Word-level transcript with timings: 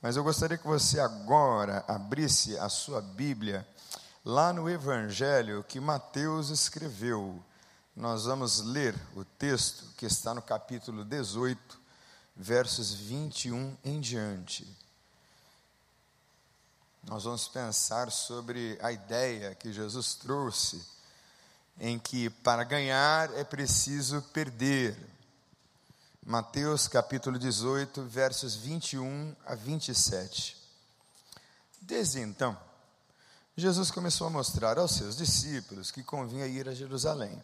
Mas 0.00 0.16
eu 0.16 0.22
gostaria 0.22 0.56
que 0.56 0.66
você 0.66 1.00
agora 1.00 1.84
abrisse 1.88 2.56
a 2.58 2.68
sua 2.68 3.00
Bíblia 3.00 3.66
lá 4.24 4.52
no 4.52 4.70
Evangelho 4.70 5.64
que 5.64 5.80
Mateus 5.80 6.50
escreveu. 6.50 7.42
Nós 7.96 8.24
vamos 8.24 8.60
ler 8.60 8.94
o 9.16 9.24
texto 9.24 9.84
que 9.96 10.06
está 10.06 10.32
no 10.32 10.40
capítulo 10.40 11.04
18, 11.04 11.80
versos 12.36 12.94
21 12.94 13.76
em 13.84 14.00
diante. 14.00 14.64
Nós 17.02 17.24
vamos 17.24 17.48
pensar 17.48 18.12
sobre 18.12 18.78
a 18.80 18.92
ideia 18.92 19.56
que 19.56 19.72
Jesus 19.72 20.14
trouxe, 20.14 20.80
em 21.80 21.98
que 21.98 22.30
para 22.30 22.62
ganhar 22.62 23.34
é 23.36 23.42
preciso 23.42 24.22
perder. 24.32 24.96
Mateus 26.28 26.86
capítulo 26.86 27.38
18, 27.38 28.02
versos 28.02 28.54
21 28.54 29.34
a 29.46 29.54
27. 29.54 30.58
Desde 31.80 32.20
então, 32.20 32.54
Jesus 33.56 33.90
começou 33.90 34.26
a 34.26 34.30
mostrar 34.30 34.78
aos 34.78 34.90
seus 34.90 35.16
discípulos 35.16 35.90
que 35.90 36.02
convinha 36.02 36.46
ir 36.46 36.68
a 36.68 36.74
Jerusalém 36.74 37.42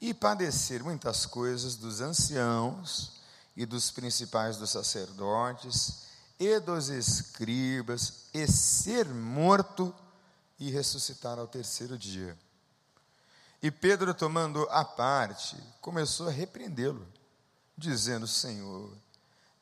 e 0.00 0.14
padecer 0.14 0.84
muitas 0.84 1.26
coisas 1.26 1.74
dos 1.74 2.00
anciãos 2.00 3.20
e 3.56 3.66
dos 3.66 3.90
principais 3.90 4.56
dos 4.56 4.70
sacerdotes 4.70 6.02
e 6.38 6.60
dos 6.60 6.90
escribas, 6.90 8.26
e 8.32 8.46
ser 8.46 9.04
morto 9.06 9.92
e 10.60 10.70
ressuscitar 10.70 11.40
ao 11.40 11.48
terceiro 11.48 11.98
dia. 11.98 12.38
E 13.60 13.68
Pedro, 13.68 14.14
tomando 14.14 14.62
a 14.70 14.84
parte, 14.84 15.56
começou 15.80 16.28
a 16.28 16.30
repreendê-lo 16.30 17.04
dizendo: 17.80 18.26
Senhor, 18.26 18.92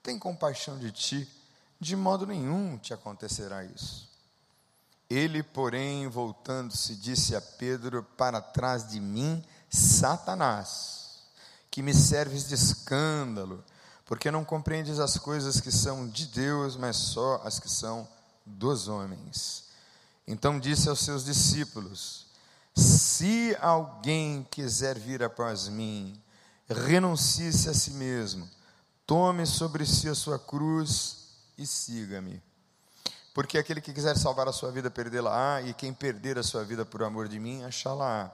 tem 0.02 0.18
compaixão 0.18 0.78
de 0.78 0.90
ti, 0.90 1.28
de 1.80 1.96
modo 1.96 2.26
nenhum 2.26 2.76
te 2.76 2.92
acontecerá 2.92 3.64
isso. 3.64 4.08
Ele, 5.08 5.42
porém, 5.42 6.06
voltando-se, 6.06 6.94
disse 6.96 7.34
a 7.34 7.40
Pedro: 7.40 8.02
Para 8.02 8.40
trás 8.40 8.88
de 8.88 9.00
mim, 9.00 9.42
Satanás, 9.70 11.22
que 11.70 11.82
me 11.82 11.94
serves 11.94 12.48
de 12.48 12.54
escândalo, 12.54 13.64
porque 14.04 14.30
não 14.30 14.44
compreendes 14.44 14.98
as 14.98 15.16
coisas 15.16 15.60
que 15.60 15.70
são 15.70 16.08
de 16.08 16.26
Deus, 16.26 16.76
mas 16.76 16.96
só 16.96 17.40
as 17.44 17.58
que 17.58 17.70
são 17.70 18.06
dos 18.44 18.88
homens. 18.88 19.64
Então 20.26 20.58
disse 20.60 20.88
aos 20.90 21.00
seus 21.00 21.24
discípulos: 21.24 22.26
Se 22.74 23.56
alguém 23.60 24.46
quiser 24.50 24.98
vir 24.98 25.22
após 25.22 25.68
mim, 25.68 26.20
renuncie-se 26.68 27.68
a 27.68 27.74
si 27.74 27.92
mesmo, 27.92 28.48
tome 29.06 29.46
sobre 29.46 29.86
si 29.86 30.08
a 30.08 30.14
sua 30.14 30.38
cruz 30.38 31.28
e 31.56 31.66
siga-me. 31.66 32.42
Porque 33.34 33.56
aquele 33.56 33.80
que 33.80 33.92
quiser 33.92 34.16
salvar 34.16 34.48
a 34.48 34.52
sua 34.52 34.70
vida, 34.70 34.90
perdê-la-á, 34.90 35.62
e 35.62 35.72
quem 35.72 35.94
perder 35.94 36.38
a 36.38 36.42
sua 36.42 36.64
vida 36.64 36.84
por 36.84 37.02
amor 37.02 37.28
de 37.28 37.38
mim, 37.38 37.62
achá-la-á. 37.62 38.30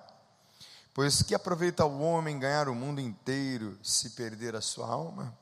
Pois 0.94 1.22
que 1.22 1.34
aproveita 1.34 1.84
o 1.84 2.00
homem 2.00 2.38
ganhar 2.38 2.68
o 2.68 2.74
mundo 2.74 3.00
inteiro 3.00 3.78
se 3.82 4.10
perder 4.10 4.54
a 4.56 4.60
sua 4.60 4.88
alma? 4.88 5.36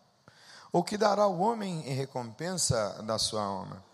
Ou 0.73 0.83
que 0.83 0.97
dará 0.97 1.27
o 1.27 1.39
homem 1.39 1.87
em 1.87 1.95
recompensa 1.95 3.03
da 3.03 3.19
sua 3.19 3.43
alma? 3.43 3.85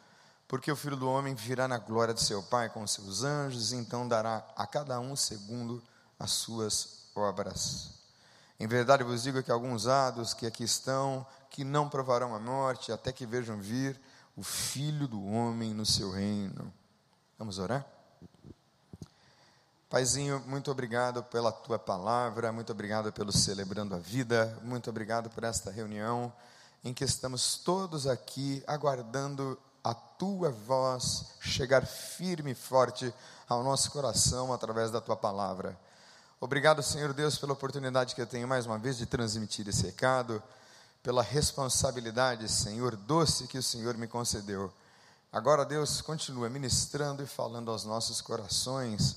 Porque 0.47 0.73
o 0.73 0.77
filho 0.77 0.97
do 0.97 1.11
homem 1.11 1.35
virá 1.35 1.69
na 1.69 1.77
glória 1.77 2.15
de 2.15 2.23
seu 2.23 2.43
Pai 2.43 2.71
com 2.71 2.87
seus 2.87 3.23
anjos, 3.23 3.73
e 3.73 3.77
então 3.77 4.09
dará 4.09 4.47
a 4.57 4.67
cada 4.67 4.99
um 5.01 5.15
segundo 5.15 5.83
as 6.19 6.31
suas 6.31 7.11
obras. 7.15 7.98
Em 8.59 8.67
verdade 8.67 9.05
vos 9.05 9.23
digo 9.23 9.43
que 9.43 9.53
alguns 9.53 9.87
hados 9.87 10.35
que 10.35 10.47
aqui 10.47 10.65
estão, 10.65 11.27
que 11.49 11.65
não 11.65 11.89
provarão 11.89 12.35
a 12.35 12.41
morte, 12.41 12.91
até 12.91 13.13
que 13.13 13.25
vejam 13.25 13.59
vir 13.61 14.01
o 14.37 14.43
Filho 14.43 15.07
do 15.07 15.25
Homem 15.25 15.73
no 15.73 15.87
seu 15.87 16.11
reino. 16.11 16.73
Vamos 17.39 17.59
orar? 17.59 17.87
Paizinho, 19.89 20.41
muito 20.47 20.71
obrigado 20.71 21.23
pela 21.23 21.51
tua 21.51 21.79
palavra, 21.79 22.53
muito 22.53 22.71
obrigado 22.71 23.13
pelo 23.13 23.33
Celebrando 23.33 23.95
a 23.95 23.99
Vida, 23.99 24.59
muito 24.63 24.91
obrigado 24.91 25.31
por 25.31 25.45
esta 25.45 25.71
reunião 25.71 26.33
em 26.85 26.93
que 26.93 27.05
estamos 27.05 27.57
todos 27.57 28.07
aqui 28.07 28.63
aguardando 28.67 29.59
a 29.83 29.95
tua 29.95 30.51
voz 30.51 31.27
chegar 31.41 31.87
firme 31.87 32.53
e 32.53 32.55
forte 32.55 33.13
ao 33.49 33.63
nosso 33.63 33.91
coração 33.91 34.53
através 34.53 34.91
da 34.91 35.01
tua 35.01 35.17
palavra. 35.17 35.79
Obrigado, 36.41 36.85
Senhor 36.85 37.13
Deus, 37.13 37.37
pela 37.37 37.53
oportunidade 37.53 38.15
que 38.15 38.23
eu 38.23 38.27
tenho 38.27 38.47
mais 38.47 38.65
uma 38.65 38.79
vez 38.79 38.97
de 38.97 39.07
transmitir 39.07 39.69
esse 39.69 39.87
recado, 39.87 40.41
pela 41.03 41.21
responsabilidade, 41.21 42.49
Senhor, 42.49 42.95
doce 42.95 43.49
que 43.49 43.59
o 43.59 43.63
Senhor 43.63 43.97
me 43.97 44.07
concedeu. 44.07 44.73
Agora, 45.33 45.65
Deus, 45.65 46.01
continua 46.01 46.49
ministrando 46.49 47.25
e 47.25 47.27
falando 47.27 47.73
aos 47.73 47.85
nossos 47.85 48.21
corações, 48.21 49.17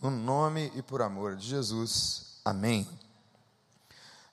no 0.00 0.12
nome 0.12 0.70
e 0.76 0.80
por 0.80 1.02
amor 1.02 1.34
de 1.34 1.48
Jesus. 1.48 2.38
Amém. 2.44 2.88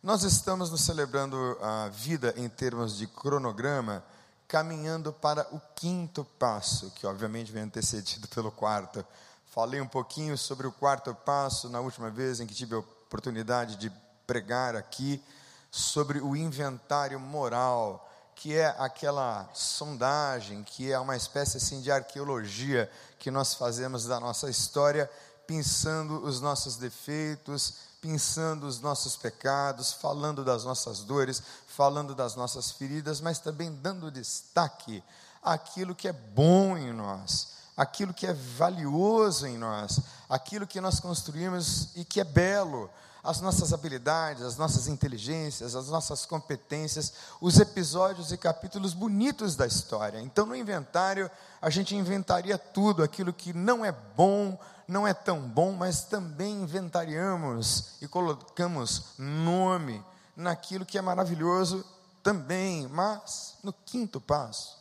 Nós 0.03 0.21
estamos 0.21 0.69
nos 0.69 0.81
celebrando 0.81 1.57
a 1.59 1.89
vida 1.89 2.35
em 2.37 2.47
termos 2.47 2.97
de 2.97 3.07
cronograma, 3.07 4.03
caminhando 4.47 5.11
para 5.11 5.47
o 5.51 5.59
quinto 5.75 6.23
passo, 6.37 6.91
que 6.91 7.07
obviamente 7.07 7.51
vem 7.51 7.63
antecedido 7.63 8.27
pelo 8.27 8.51
quarto. 8.51 9.03
Falei 9.49 9.81
um 9.81 9.87
pouquinho 9.87 10.37
sobre 10.37 10.67
o 10.67 10.71
quarto 10.71 11.13
passo 11.15 11.69
na 11.69 11.79
última 11.79 12.09
vez 12.09 12.39
em 12.39 12.45
que 12.45 12.53
tive 12.53 12.75
a 12.75 12.79
oportunidade 12.79 13.75
de 13.77 13.91
pregar 14.27 14.75
aqui 14.75 15.23
sobre 15.71 16.19
o 16.19 16.35
inventário 16.35 17.19
moral, 17.19 18.07
que 18.35 18.55
é 18.55 18.67
aquela 18.77 19.49
sondagem, 19.53 20.63
que 20.63 20.91
é 20.91 20.99
uma 20.99 21.15
espécie 21.15 21.57
assim 21.57 21.81
de 21.81 21.91
arqueologia 21.91 22.91
que 23.17 23.31
nós 23.31 23.53
fazemos 23.55 24.05
da 24.05 24.19
nossa 24.19 24.49
história, 24.49 25.09
pensando 25.47 26.23
os 26.23 26.41
nossos 26.41 26.75
defeitos, 26.75 27.75
pensando 28.01 28.67
os 28.67 28.79
nossos 28.79 29.15
pecados, 29.15 29.93
falando 29.93 30.43
das 30.43 30.65
nossas 30.65 30.99
dores, 30.99 31.41
falando 31.65 32.13
das 32.13 32.35
nossas 32.35 32.69
feridas, 32.69 33.21
mas 33.21 33.39
também 33.39 33.73
dando 33.73 34.11
destaque 34.11 35.03
àquilo 35.41 35.95
que 35.95 36.07
é 36.07 36.13
bom 36.13 36.77
em 36.77 36.91
nós 36.91 37.56
aquilo 37.77 38.13
que 38.13 38.25
é 38.25 38.33
valioso 38.33 39.45
em 39.45 39.57
nós, 39.57 40.01
aquilo 40.27 40.65
que 40.65 40.81
nós 40.81 40.99
construímos 40.99 41.95
e 41.95 42.03
que 42.03 42.19
é 42.19 42.23
belo, 42.23 42.89
as 43.23 43.41
nossas 43.41 43.73
habilidades, 43.73 44.41
as 44.41 44.57
nossas 44.57 44.87
inteligências, 44.87 45.75
as 45.75 45.89
nossas 45.89 46.25
competências, 46.25 47.13
os 47.41 47.59
episódios 47.59 48.31
e 48.31 48.37
capítulos 48.37 48.93
bonitos 48.93 49.55
da 49.55 49.67
história. 49.67 50.21
Então, 50.21 50.45
no 50.45 50.55
inventário, 50.55 51.29
a 51.61 51.69
gente 51.69 51.95
inventaria 51.95 52.57
tudo, 52.57 53.03
aquilo 53.03 53.33
que 53.33 53.53
não 53.53 53.83
é 53.83 53.91
bom, 53.91 54.57
não 54.87 55.05
é 55.05 55.13
tão 55.13 55.41
bom, 55.41 55.73
mas 55.73 56.05
também 56.05 56.61
inventariamos 56.63 57.95
e 58.01 58.07
colocamos 58.07 59.03
nome 59.17 60.01
naquilo 60.35 60.85
que 60.85 60.97
é 60.97 61.01
maravilhoso 61.01 61.85
também. 62.23 62.87
Mas, 62.87 63.55
no 63.61 63.73
quinto 63.73 64.21
passo, 64.21 64.77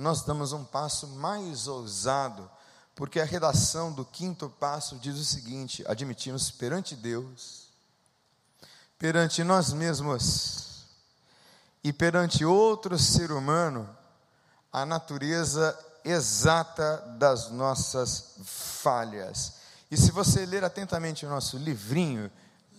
nós 0.00 0.22
damos 0.22 0.54
um 0.54 0.64
passo 0.64 1.06
mais 1.06 1.68
ousado, 1.68 2.50
porque 2.94 3.20
a 3.20 3.24
redação 3.24 3.92
do 3.92 4.02
quinto 4.02 4.48
passo 4.48 4.96
diz 4.96 5.18
o 5.18 5.24
seguinte: 5.24 5.84
admitimos 5.86 6.50
perante 6.50 6.96
Deus, 6.96 7.66
perante 8.98 9.44
nós 9.44 9.74
mesmos 9.74 10.86
e 11.84 11.92
perante 11.92 12.46
outro 12.46 12.98
ser 12.98 13.30
humano 13.30 13.86
a 14.72 14.86
natureza 14.86 15.78
exata 16.02 16.96
das 17.18 17.50
nossas 17.50 18.36
falhas. 18.42 19.56
E 19.90 19.98
se 19.98 20.10
você 20.10 20.46
ler 20.46 20.64
atentamente 20.64 21.26
o 21.26 21.28
nosso 21.28 21.58
livrinho, 21.58 22.32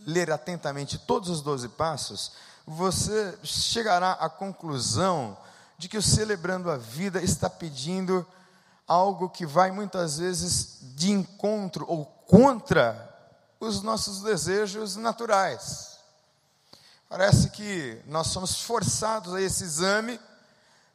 ler 0.07 0.31
atentamente 0.31 0.97
todos 0.97 1.29
os 1.29 1.43
doze 1.43 1.69
passos, 1.69 2.31
você 2.65 3.37
chegará 3.43 4.13
à 4.13 4.27
conclusão 4.27 5.37
de 5.81 5.89
que 5.89 5.97
o 5.97 6.01
celebrando 6.01 6.69
a 6.69 6.77
vida 6.77 7.23
está 7.23 7.49
pedindo 7.49 8.23
algo 8.87 9.27
que 9.27 9.47
vai 9.47 9.71
muitas 9.71 10.19
vezes 10.19 10.77
de 10.95 11.09
encontro 11.09 11.85
ou 11.89 12.05
contra 12.05 13.09
os 13.59 13.81
nossos 13.81 14.21
desejos 14.21 14.95
naturais. 14.95 15.97
Parece 17.09 17.49
que 17.49 17.99
nós 18.05 18.27
somos 18.27 18.61
forçados 18.61 19.33
a 19.33 19.41
esse 19.41 19.63
exame 19.63 20.19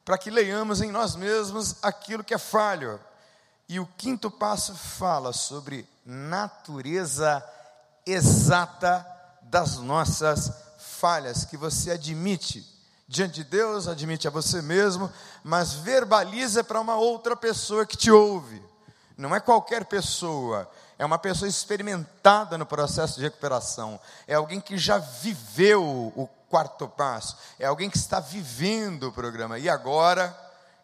para 0.04 0.16
que 0.16 0.30
leiamos 0.30 0.80
em 0.80 0.92
nós 0.92 1.16
mesmos 1.16 1.74
aquilo 1.82 2.22
que 2.22 2.32
é 2.32 2.38
falho. 2.38 3.00
E 3.68 3.80
o 3.80 3.88
quinto 3.98 4.30
passo 4.30 4.72
fala 4.76 5.32
sobre 5.32 5.84
natureza 6.04 7.44
exata 8.06 9.04
das 9.42 9.78
nossas 9.78 10.52
falhas, 10.78 11.44
que 11.44 11.56
você 11.56 11.90
admite 11.90 12.75
diante 13.08 13.34
de 13.34 13.44
Deus, 13.44 13.86
admite 13.86 14.26
a 14.26 14.30
você 14.30 14.60
mesmo, 14.60 15.10
mas 15.44 15.74
verbaliza 15.74 16.64
para 16.64 16.80
uma 16.80 16.96
outra 16.96 17.36
pessoa 17.36 17.86
que 17.86 17.96
te 17.96 18.10
ouve. 18.10 18.62
Não 19.16 19.34
é 19.34 19.40
qualquer 19.40 19.84
pessoa, 19.84 20.70
é 20.98 21.04
uma 21.04 21.18
pessoa 21.18 21.48
experimentada 21.48 22.58
no 22.58 22.66
processo 22.66 23.16
de 23.16 23.22
recuperação, 23.22 23.98
é 24.26 24.34
alguém 24.34 24.60
que 24.60 24.76
já 24.76 24.98
viveu 24.98 26.12
o 26.14 26.28
quarto 26.50 26.86
passo, 26.88 27.36
é 27.58 27.66
alguém 27.66 27.88
que 27.88 27.96
está 27.96 28.20
vivendo 28.20 29.04
o 29.04 29.12
programa 29.12 29.58
e 29.58 29.68
agora 29.68 30.36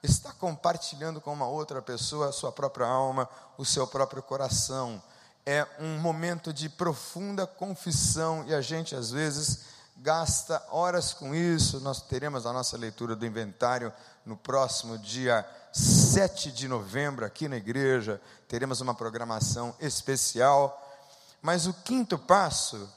está 0.03 0.33
compartilhando 0.33 1.21
com 1.21 1.33
uma 1.33 1.47
outra 1.47 1.81
pessoa 1.81 2.29
a 2.29 2.33
sua 2.33 2.51
própria 2.51 2.87
alma, 2.87 3.29
o 3.57 3.65
seu 3.65 3.87
próprio 3.87 4.23
coração. 4.23 5.03
É 5.45 5.67
um 5.79 5.99
momento 5.99 6.53
de 6.53 6.69
profunda 6.69 7.47
confissão 7.47 8.45
e 8.47 8.55
a 8.55 8.61
gente 8.61 8.95
às 8.95 9.11
vezes 9.11 9.61
gasta 9.97 10.65
horas 10.71 11.13
com 11.13 11.35
isso. 11.35 11.81
Nós 11.81 12.01
teremos 12.03 12.47
a 12.47 12.53
nossa 12.53 12.77
leitura 12.77 13.15
do 13.15 13.27
inventário 13.27 13.93
no 14.25 14.37
próximo 14.37 14.99
dia 14.99 15.47
7 15.73 16.53
de 16.53 16.69
novembro 16.69 17.25
aqui 17.25 17.49
na 17.49 17.57
igreja. 17.57 18.21
Teremos 18.49 18.81
uma 18.81 18.95
programação 18.95 19.75
especial. 19.81 20.79
Mas 21.41 21.67
o 21.67 21.73
quinto 21.73 22.19
passo, 22.19 22.89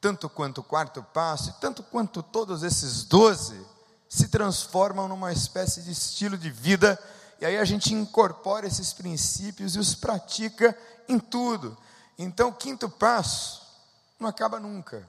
tanto 0.00 0.28
quanto 0.28 0.58
o 0.58 0.64
quarto 0.64 1.02
passo, 1.02 1.54
tanto 1.60 1.82
quanto 1.82 2.22
todos 2.22 2.62
esses 2.62 3.04
doze, 3.04 3.64
se 4.08 4.28
transformam 4.28 5.06
numa 5.06 5.32
espécie 5.32 5.82
de 5.82 5.92
estilo 5.92 6.36
de 6.36 6.50
vida, 6.50 6.98
e 7.40 7.46
aí 7.46 7.56
a 7.56 7.64
gente 7.64 7.94
incorpora 7.94 8.66
esses 8.66 8.92
princípios 8.92 9.76
e 9.76 9.78
os 9.78 9.94
pratica 9.94 10.76
em 11.08 11.18
tudo. 11.18 11.78
Então, 12.18 12.48
o 12.48 12.54
quinto 12.54 12.88
passo 12.88 13.62
não 14.18 14.28
acaba 14.28 14.60
nunca, 14.60 15.08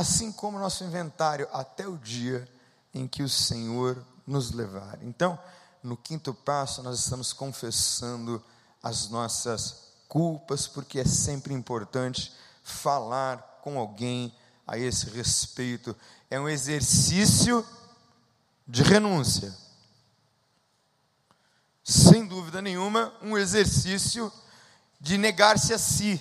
assim 0.00 0.32
como 0.32 0.58
nosso 0.58 0.82
inventário, 0.82 1.46
até 1.52 1.86
o 1.86 1.98
dia 1.98 2.48
em 2.94 3.06
que 3.06 3.22
o 3.22 3.28
Senhor 3.28 4.02
nos 4.26 4.50
levar. 4.50 4.98
Então, 5.02 5.38
no 5.82 5.94
quinto 5.94 6.32
passo, 6.32 6.82
nós 6.82 7.00
estamos 7.00 7.34
confessando 7.34 8.42
as 8.82 9.10
nossas 9.10 9.92
culpas, 10.08 10.66
porque 10.66 11.00
é 11.00 11.04
sempre 11.04 11.52
importante 11.52 12.32
falar 12.62 13.60
com 13.62 13.78
alguém 13.78 14.34
a 14.66 14.78
esse 14.78 15.10
respeito. 15.10 15.94
É 16.30 16.40
um 16.40 16.48
exercício 16.48 17.64
de 18.66 18.82
renúncia. 18.82 19.54
Sem 21.84 22.26
dúvida 22.26 22.62
nenhuma, 22.62 23.12
um 23.20 23.36
exercício 23.36 24.32
de 24.98 25.18
negar-se 25.18 25.74
a 25.74 25.78
si. 25.78 26.18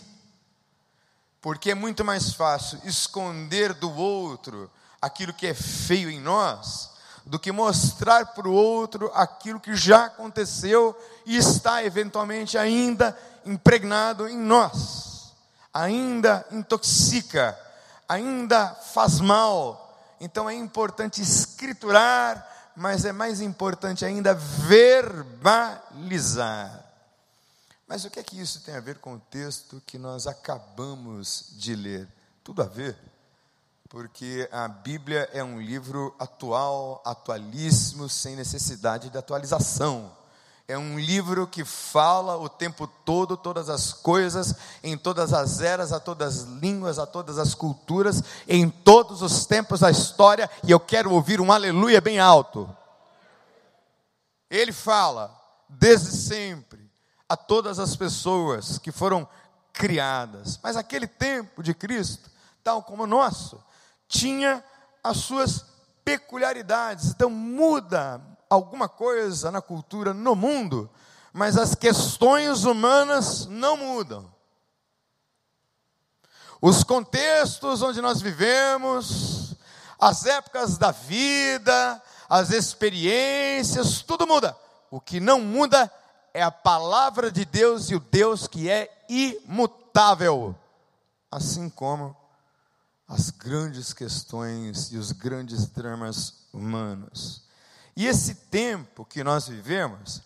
Porque 1.41 1.71
é 1.71 1.75
muito 1.75 2.03
mais 2.03 2.33
fácil 2.33 2.79
esconder 2.83 3.73
do 3.73 3.93
outro 3.93 4.69
aquilo 5.01 5.33
que 5.33 5.47
é 5.47 5.53
feio 5.53 6.09
em 6.09 6.19
nós, 6.19 6.91
do 7.25 7.39
que 7.39 7.51
mostrar 7.51 8.25
para 8.27 8.47
o 8.47 8.53
outro 8.53 9.11
aquilo 9.13 9.59
que 9.59 9.75
já 9.75 10.05
aconteceu 10.05 10.97
e 11.25 11.37
está 11.37 11.83
eventualmente 11.83 12.57
ainda 12.57 13.17
impregnado 13.45 14.27
em 14.27 14.37
nós, 14.37 15.33
ainda 15.73 16.45
intoxica, 16.51 17.57
ainda 18.07 18.69
faz 18.93 19.19
mal, 19.19 19.97
então 20.19 20.49
é 20.49 20.53
importante 20.55 21.21
escriturar, 21.21 22.45
mas 22.75 23.05
é 23.05 23.13
mais 23.13 23.39
importante 23.41 24.03
ainda 24.03 24.33
verbalizar. 24.33 25.29
Mas 27.89 28.05
o 28.05 28.11
que 28.11 28.19
é 28.19 28.23
que 28.23 28.39
isso 28.39 28.61
tem 28.61 28.75
a 28.75 28.79
ver 28.79 28.99
com 28.99 29.15
o 29.15 29.19
texto 29.19 29.81
que 29.83 29.97
nós 29.97 30.27
acabamos 30.27 31.55
de 31.57 31.75
ler? 31.75 32.07
Tudo 32.43 32.61
a 32.61 32.65
ver, 32.65 32.95
porque 33.89 34.47
a 34.51 34.67
Bíblia 34.67 35.27
é 35.33 35.43
um 35.43 35.59
livro 35.59 36.13
atual, 36.19 37.01
atualíssimo, 37.03 38.07
sem 38.07 38.35
necessidade 38.35 39.09
de 39.09 39.17
atualização. 39.17 40.15
É 40.67 40.77
um 40.77 40.99
livro 40.99 41.47
que 41.47 41.65
fala 41.65 42.37
o 42.37 42.47
tempo 42.47 42.85
todo, 42.85 43.35
todas 43.35 43.69
as 43.69 43.91
coisas, 43.91 44.53
em 44.83 44.95
todas 44.95 45.33
as 45.33 45.59
eras, 45.59 45.91
a 45.91 45.99
todas 45.99 46.41
as 46.41 46.43
línguas, 46.43 46.99
a 46.99 47.07
todas 47.07 47.39
as 47.39 47.55
culturas, 47.55 48.21
em 48.47 48.69
todos 48.69 49.23
os 49.23 49.47
tempos 49.47 49.79
da 49.79 49.89
história, 49.89 50.47
e 50.63 50.69
eu 50.69 50.79
quero 50.79 51.11
ouvir 51.11 51.41
um 51.41 51.51
aleluia 51.51 51.99
bem 51.99 52.19
alto. 52.19 52.69
Ele 54.47 54.71
fala, 54.71 55.35
desde 55.67 56.11
sempre, 56.11 56.78
a 57.29 57.37
todas 57.37 57.77
as 57.77 57.95
pessoas 57.95 58.79
que 58.79 58.91
foram 58.91 59.27
criadas, 59.71 60.59
mas 60.63 60.75
aquele 60.75 61.07
tempo 61.07 61.61
de 61.61 61.75
Cristo, 61.75 62.29
tal 62.63 62.81
como 62.81 63.03
o 63.03 63.07
nosso, 63.07 63.63
tinha 64.07 64.63
as 65.03 65.17
suas 65.17 65.63
peculiaridades, 66.03 67.11
então 67.11 67.29
muda 67.29 68.19
alguma 68.49 68.89
coisa 68.89 69.51
na 69.51 69.61
cultura, 69.61 70.11
no 70.11 70.35
mundo, 70.35 70.89
mas 71.31 71.55
as 71.55 71.75
questões 71.75 72.63
humanas 72.63 73.45
não 73.45 73.77
mudam. 73.77 74.33
Os 76.59 76.83
contextos 76.83 77.83
onde 77.83 78.01
nós 78.01 78.21
vivemos, 78.21 79.55
as 79.99 80.25
épocas 80.25 80.77
da 80.77 80.91
vida, 80.91 82.01
as 82.27 82.49
experiências, 82.49 84.01
tudo 84.01 84.27
muda. 84.27 84.57
O 84.91 84.99
que 84.99 85.19
não 85.19 85.39
muda 85.39 85.91
é 86.33 86.41
a 86.41 86.51
palavra 86.51 87.31
de 87.31 87.45
Deus 87.45 87.89
e 87.89 87.95
o 87.95 87.99
Deus 87.99 88.47
que 88.47 88.69
é 88.69 89.05
imutável. 89.09 90.55
Assim 91.31 91.69
como 91.69 92.15
as 93.07 93.29
grandes 93.31 93.91
questões 93.93 94.91
e 94.91 94.97
os 94.97 95.11
grandes 95.11 95.67
dramas 95.67 96.47
humanos. 96.53 97.43
E 97.95 98.05
esse 98.05 98.35
tempo 98.35 99.03
que 99.03 99.23
nós 99.23 99.47
vivemos 99.47 100.21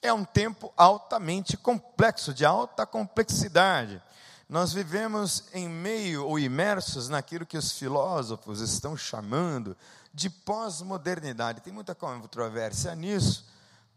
é 0.00 0.12
um 0.12 0.24
tempo 0.24 0.72
altamente 0.76 1.56
complexo, 1.56 2.32
de 2.32 2.44
alta 2.44 2.86
complexidade. 2.86 4.00
Nós 4.48 4.72
vivemos 4.72 5.44
em 5.52 5.68
meio 5.68 6.24
ou 6.26 6.38
imersos 6.38 7.08
naquilo 7.08 7.44
que 7.44 7.58
os 7.58 7.72
filósofos 7.72 8.60
estão 8.60 8.96
chamando 8.96 9.76
de 10.14 10.30
pós-modernidade. 10.30 11.60
Tem 11.60 11.72
muita 11.72 11.94
controvérsia 11.94 12.94
nisso, 12.94 13.44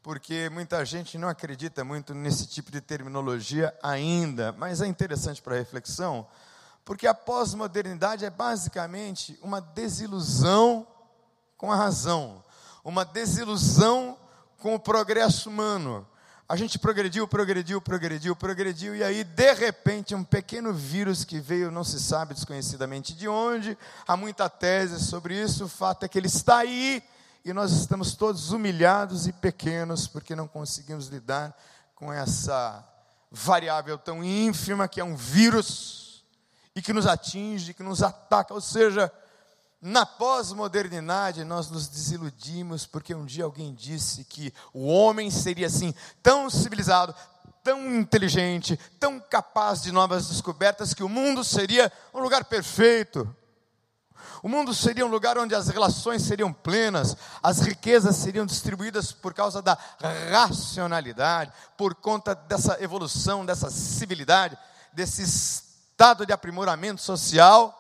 porque 0.02 0.50
muita 0.50 0.84
gente 0.86 1.18
não 1.18 1.28
acredita 1.28 1.84
muito 1.84 2.14
nesse 2.14 2.48
tipo 2.48 2.72
de 2.72 2.82
terminologia 2.82 3.74
ainda, 3.82 4.52
mas 4.54 4.82
é 4.82 4.88
interessante 4.88 5.42
para 5.42 5.56
reflexão, 5.56 6.28
porque 6.84 7.08
a 7.08 7.14
pós-modernidade 7.14 8.26
é 8.26 8.30
basicamente 8.30 9.38
uma 9.42 9.62
desilusão 9.62 10.88
com 11.58 11.72
a 11.72 11.76
razão 11.76 12.44
uma 12.84 13.06
desilusão 13.06 14.18
com 14.60 14.76
o 14.76 14.80
progresso 14.80 15.50
humano. 15.50 16.08
A 16.48 16.56
gente 16.56 16.78
progrediu, 16.78 17.28
progrediu, 17.28 17.80
progrediu, 17.80 18.36
progrediu, 18.36 18.96
e 18.96 19.04
aí, 19.04 19.24
de 19.24 19.54
repente, 19.54 20.14
um 20.14 20.24
pequeno 20.24 20.74
vírus 20.74 21.24
que 21.24 21.40
veio, 21.40 21.72
não 21.72 21.84
se 21.84 22.00
sabe 22.00 22.34
desconhecidamente 22.34 23.14
de 23.14 23.28
onde, 23.28 23.78
há 24.06 24.18
muita 24.18 24.50
tese 24.50 25.00
sobre 25.00 25.42
isso, 25.42 25.66
o 25.66 25.70
fato 25.70 26.04
é 26.04 26.10
que 26.10 26.18
ele 26.18 26.28
está 26.28 26.58
aí, 26.58 27.02
e 27.44 27.54
nós 27.54 27.72
estamos 27.72 28.16
todos 28.16 28.52
humilhados 28.52 29.28
e 29.28 29.34
pequenos, 29.34 30.08
porque 30.08 30.36
não 30.36 30.48
conseguimos 30.48 31.08
lidar 31.08 31.56
com 31.96 32.12
essa 32.12 32.88
variável 33.32 33.98
tão 33.98 34.24
ínfima 34.24 34.88
que 34.88 35.00
é 35.00 35.04
um 35.04 35.16
vírus, 35.16 36.02
e 36.76 36.82
que 36.82 36.94
nos 36.94 37.06
atinge, 37.06 37.74
que 37.74 37.84
nos 37.84 38.02
ataca, 38.02 38.54
ou 38.54 38.62
seja, 38.62 39.12
na 39.82 40.06
pós-modernidade, 40.06 41.44
nós 41.44 41.70
nos 41.70 41.88
desiludimos 41.88 42.86
porque 42.86 43.16
um 43.16 43.26
dia 43.26 43.44
alguém 43.44 43.74
disse 43.74 44.24
que 44.24 44.54
o 44.74 44.86
homem 44.86 45.32
seria 45.32 45.68
assim, 45.68 45.94
tão 46.22 46.50
civilizado, 46.50 47.16
tão 47.64 47.94
inteligente, 47.96 48.80
tão 49.00 49.20
capaz 49.20 49.82
de 49.82 49.92
novas 49.92 50.30
descobertas, 50.30 50.94
que 50.94 51.04
o 51.04 51.10
mundo 51.10 51.44
seria 51.44 51.92
um 52.14 52.20
lugar 52.20 52.46
perfeito. 52.46 53.36
O 54.44 54.50
mundo 54.50 54.74
seria 54.74 55.06
um 55.06 55.10
lugar 55.10 55.38
onde 55.38 55.54
as 55.54 55.68
relações 55.68 56.24
seriam 56.24 56.52
plenas, 56.52 57.16
as 57.44 57.60
riquezas 57.60 58.16
seriam 58.16 58.46
distribuídas 58.46 59.12
por 59.12 59.34
causa 59.34 59.62
da 59.62 59.78
racionalidade, 60.32 61.54
por 61.78 61.94
conta 61.94 62.34
dessa 62.34 62.82
evolução, 62.84 63.46
dessa 63.46 63.70
civilidade, 63.70 64.58
desse 64.92 65.22
estado 65.22 66.26
de 66.26 66.34
aprimoramento 66.34 67.02
social 67.02 67.78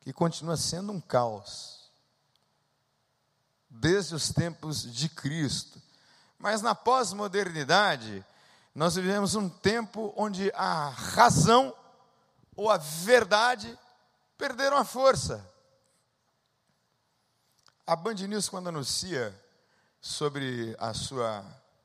que 0.00 0.12
continua 0.12 0.56
sendo 0.56 0.92
um 0.92 1.00
caos, 1.00 1.90
desde 3.70 4.14
os 4.16 4.30
tempos 4.32 4.82
de 4.82 5.08
Cristo. 5.08 5.80
Mas 6.38 6.60
na 6.60 6.74
pós-modernidade, 6.74 8.24
nós 8.74 8.96
vivemos 8.96 9.36
um 9.36 9.48
tempo 9.48 10.12
onde 10.16 10.50
a 10.54 10.88
razão 10.88 11.72
ou 12.56 12.68
a 12.68 12.76
verdade 12.76 13.78
perderam 14.36 14.76
a 14.76 14.84
força. 14.84 15.44
A 17.86 17.94
Band 17.94 18.14
News, 18.14 18.48
quando 18.48 18.68
anuncia 18.68 19.34
sobre 20.00 20.74
a 20.78 20.92
sua 20.92 21.44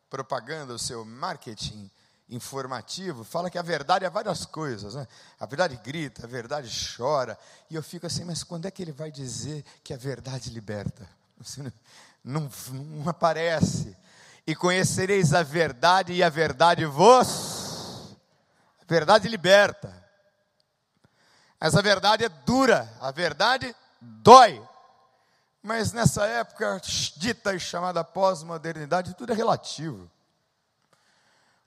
propaganda, 0.10 0.74
o 0.74 0.80
seu 0.80 1.06
marketing, 1.06 1.90
informativo, 2.32 3.26
fala 3.26 3.50
que 3.50 3.58
a 3.58 3.62
verdade 3.62 4.06
é 4.06 4.10
várias 4.10 4.46
coisas. 4.46 4.96
Né? 4.96 5.06
A 5.40 5.46
verdade 5.46 5.80
grita, 5.84 6.24
a 6.24 6.28
verdade 6.28 6.72
chora. 6.96 7.38
E 7.70 7.76
eu 7.76 7.84
fico 7.84 8.08
assim, 8.08 8.24
mas 8.24 8.44
quando 8.44 8.66
é 8.66 8.72
que 8.72 8.82
ele 8.82 8.94
vai 8.94 9.12
dizer 9.12 9.66
que 9.84 9.94
a 9.94 9.98
verdade 9.98 10.50
liberta? 10.50 11.08
Não, 12.24 12.48
não 12.72 13.10
aparece. 13.10 13.98
E 14.46 14.56
conhecereis 14.56 15.34
a 15.34 15.42
verdade, 15.42 16.14
e 16.14 16.22
a 16.22 16.30
verdade 16.30 16.86
vos. 16.86 18.16
A 18.80 18.86
verdade 18.88 19.28
liberta. 19.28 20.01
Mas 21.62 21.76
a 21.76 21.82
verdade 21.82 22.26
é 22.26 22.30
dura, 22.30 22.92
a 23.00 23.12
verdade 23.12 23.76
dói. 24.02 24.60
Mas 25.62 25.94
nessa 25.94 26.26
época 26.26 26.82
dita 27.16 27.54
e 27.54 27.60
chamada 27.60 28.04
pós-modernidade, 28.04 29.14
tudo 29.14 29.32
é 29.32 29.36
relativo. 29.36 30.10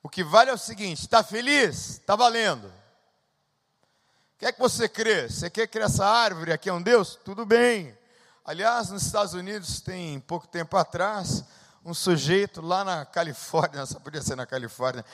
O 0.02 0.08
que 0.08 0.24
vale 0.24 0.50
é 0.50 0.52
o 0.52 0.58
seguinte: 0.58 1.02
está 1.02 1.22
feliz? 1.22 1.90
Está 1.90 2.16
valendo. 2.16 2.66
O 2.66 4.38
que 4.38 4.46
é 4.46 4.52
que 4.52 4.58
você 4.58 4.88
crê? 4.88 5.30
Você 5.30 5.48
quer 5.48 5.68
que 5.68 5.78
essa 5.78 6.04
árvore 6.04 6.52
aqui 6.52 6.68
é 6.68 6.72
um 6.72 6.82
Deus? 6.82 7.14
Tudo 7.24 7.46
bem. 7.46 7.96
Aliás, 8.44 8.90
nos 8.90 9.06
Estados 9.06 9.32
Unidos, 9.32 9.80
tem 9.80 10.18
pouco 10.18 10.48
tempo 10.48 10.76
atrás, 10.76 11.44
um 11.84 11.92
sujeito 11.92 12.62
lá 12.62 12.82
na 12.82 13.04
Califórnia, 13.04 13.84
só 13.84 14.00
podia 14.00 14.22
ser 14.22 14.36
na 14.36 14.46
Califórnia, 14.46 15.04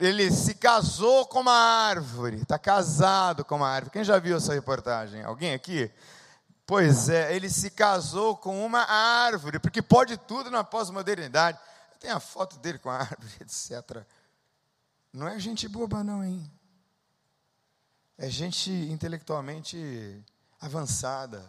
ele 0.00 0.30
se 0.30 0.54
casou 0.54 1.26
com 1.26 1.40
uma 1.40 1.52
árvore, 1.52 2.42
está 2.42 2.58
casado 2.58 3.44
com 3.44 3.56
uma 3.56 3.68
árvore. 3.68 3.92
Quem 3.92 4.04
já 4.04 4.18
viu 4.18 4.36
essa 4.36 4.54
reportagem? 4.54 5.22
Alguém 5.22 5.52
aqui? 5.52 5.90
Pois 6.66 7.08
é, 7.08 7.34
ele 7.34 7.48
se 7.48 7.70
casou 7.70 8.36
com 8.36 8.64
uma 8.64 8.80
árvore, 8.80 9.58
porque 9.58 9.82
pode 9.82 10.16
tudo 10.16 10.50
na 10.50 10.64
pós-modernidade. 10.64 11.58
Tem 12.00 12.10
a 12.10 12.20
foto 12.20 12.58
dele 12.58 12.78
com 12.78 12.90
a 12.90 12.98
árvore, 12.98 13.32
etc. 13.40 14.04
Não 15.12 15.28
é 15.28 15.38
gente 15.38 15.68
boba, 15.68 16.02
não, 16.02 16.24
hein? 16.24 16.50
É 18.16 18.28
gente 18.28 18.70
intelectualmente 18.70 20.22
avançada, 20.60 21.44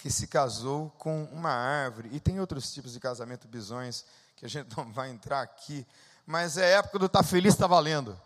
que 0.00 0.10
se 0.10 0.26
casou 0.26 0.90
com 0.98 1.24
uma 1.24 1.50
árvore. 1.50 2.08
E 2.12 2.18
tem 2.18 2.40
outros 2.40 2.72
tipos 2.72 2.92
de 2.92 3.00
casamento 3.00 3.46
bizões 3.46 4.04
que 4.34 4.46
a 4.46 4.48
gente 4.48 4.68
não 4.76 4.90
vai 4.90 5.10
entrar 5.10 5.42
aqui. 5.42 5.86
Mas 6.26 6.56
é 6.56 6.72
época 6.72 6.98
do 6.98 7.08
tá 7.08 7.22
feliz, 7.22 7.52
está 7.52 7.66
valendo. 7.66 8.18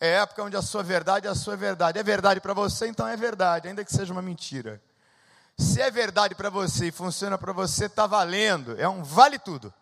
É 0.00 0.14
época 0.14 0.42
onde 0.42 0.56
a 0.56 0.62
sua 0.62 0.82
verdade 0.82 1.26
é 1.26 1.30
a 1.30 1.34
sua 1.34 1.56
verdade. 1.56 1.98
É 1.98 2.02
verdade 2.02 2.40
para 2.40 2.54
você, 2.54 2.88
então 2.88 3.06
é 3.06 3.16
verdade, 3.16 3.68
ainda 3.68 3.84
que 3.84 3.92
seja 3.92 4.12
uma 4.12 4.22
mentira. 4.22 4.82
Se 5.56 5.80
é 5.80 5.90
verdade 5.90 6.34
para 6.34 6.50
você 6.50 6.88
e 6.88 6.92
funciona 6.92 7.38
para 7.38 7.52
você, 7.52 7.84
está 7.84 8.06
valendo. 8.06 8.78
É 8.80 8.88
um 8.88 9.04
vale 9.04 9.38
tudo. 9.38 9.72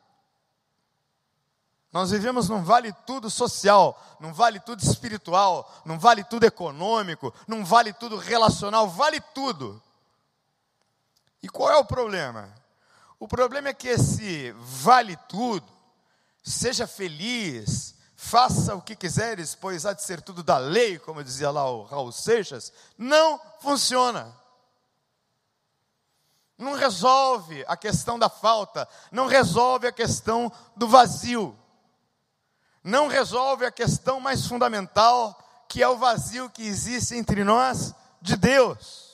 Nós 1.92 2.10
vivemos 2.10 2.48
num 2.48 2.64
vale 2.64 2.92
tudo 3.06 3.30
social, 3.30 4.00
num 4.18 4.32
vale 4.32 4.58
tudo 4.58 4.82
espiritual, 4.82 5.70
num 5.84 5.98
vale 5.98 6.24
tudo 6.24 6.44
econômico, 6.44 7.32
num 7.46 7.64
vale 7.64 7.92
tudo 7.92 8.16
relacional, 8.16 8.88
vale 8.88 9.20
tudo. 9.20 9.80
E 11.42 11.48
qual 11.48 11.70
é 11.70 11.76
o 11.76 11.84
problema? 11.84 12.54
O 13.18 13.26
problema 13.26 13.68
é 13.68 13.74
que 13.74 13.88
esse 13.88 14.52
vale 14.58 15.16
tudo, 15.28 15.66
seja 16.42 16.86
feliz, 16.86 17.94
faça 18.16 18.74
o 18.74 18.82
que 18.82 18.94
quiseres, 18.94 19.54
pois 19.54 19.84
há 19.84 19.92
de 19.92 20.02
ser 20.02 20.22
tudo 20.22 20.42
da 20.42 20.56
lei, 20.58 20.98
como 20.98 21.24
dizia 21.24 21.50
lá 21.50 21.68
o 21.68 21.82
Raul 21.82 22.12
Seixas, 22.12 22.72
não 22.96 23.40
funciona. 23.60 24.32
Não 26.56 26.74
resolve 26.74 27.64
a 27.66 27.76
questão 27.76 28.18
da 28.18 28.28
falta, 28.28 28.88
não 29.10 29.26
resolve 29.26 29.88
a 29.88 29.92
questão 29.92 30.50
do 30.76 30.86
vazio, 30.86 31.58
não 32.84 33.08
resolve 33.08 33.66
a 33.66 33.72
questão 33.72 34.20
mais 34.20 34.46
fundamental, 34.46 35.36
que 35.68 35.82
é 35.82 35.88
o 35.88 35.96
vazio 35.96 36.48
que 36.50 36.62
existe 36.62 37.16
entre 37.16 37.42
nós 37.42 37.94
de 38.20 38.36
Deus. 38.36 39.11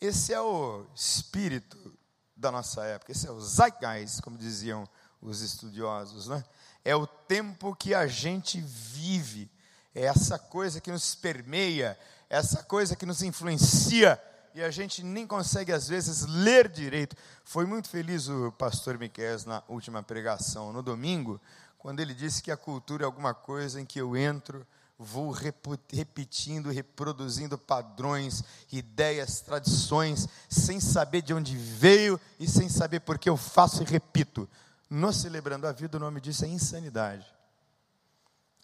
Esse 0.00 0.32
é 0.32 0.40
o 0.40 0.86
espírito 0.94 1.96
da 2.36 2.52
nossa 2.52 2.84
época, 2.84 3.12
esse 3.12 3.26
é 3.26 3.30
o 3.30 3.40
zeitgeist, 3.40 4.20
como 4.20 4.36
diziam 4.36 4.86
os 5.22 5.40
estudiosos, 5.40 6.28
né? 6.28 6.44
é 6.86 6.94
o 6.94 7.04
tempo 7.04 7.74
que 7.74 7.92
a 7.92 8.06
gente 8.06 8.60
vive, 8.60 9.50
é 9.92 10.04
essa 10.04 10.38
coisa 10.38 10.80
que 10.80 10.92
nos 10.92 11.16
permeia, 11.16 11.98
essa 12.30 12.62
coisa 12.62 12.94
que 12.94 13.04
nos 13.04 13.22
influencia 13.22 14.22
e 14.54 14.62
a 14.62 14.70
gente 14.70 15.02
nem 15.02 15.26
consegue 15.26 15.72
às 15.72 15.88
vezes 15.88 16.24
ler 16.26 16.68
direito. 16.68 17.16
Foi 17.42 17.66
muito 17.66 17.88
feliz 17.88 18.28
o 18.28 18.52
pastor 18.52 18.98
Miquel 18.98 19.36
na 19.46 19.64
última 19.68 20.00
pregação, 20.00 20.72
no 20.72 20.80
domingo, 20.80 21.40
quando 21.76 21.98
ele 21.98 22.14
disse 22.14 22.40
que 22.40 22.52
a 22.52 22.56
cultura 22.56 23.02
é 23.02 23.06
alguma 23.06 23.34
coisa 23.34 23.80
em 23.80 23.84
que 23.84 24.00
eu 24.00 24.16
entro, 24.16 24.64
vou 24.98 25.30
repetindo, 25.30 26.70
reproduzindo 26.70 27.58
padrões, 27.58 28.42
ideias, 28.72 29.40
tradições, 29.40 30.26
sem 30.48 30.80
saber 30.80 31.22
de 31.22 31.34
onde 31.34 31.56
veio 31.56 32.18
e 32.40 32.48
sem 32.48 32.68
saber 32.68 33.00
por 33.00 33.18
que 33.18 33.28
eu 33.28 33.36
faço 33.36 33.82
e 33.82 33.86
repito 33.86 34.48
no 34.88 35.12
Celebrando 35.12 35.66
a 35.66 35.72
Vida, 35.72 35.96
o 35.96 36.00
nome 36.00 36.20
disso 36.20 36.44
é 36.44 36.48
insanidade. 36.48 37.26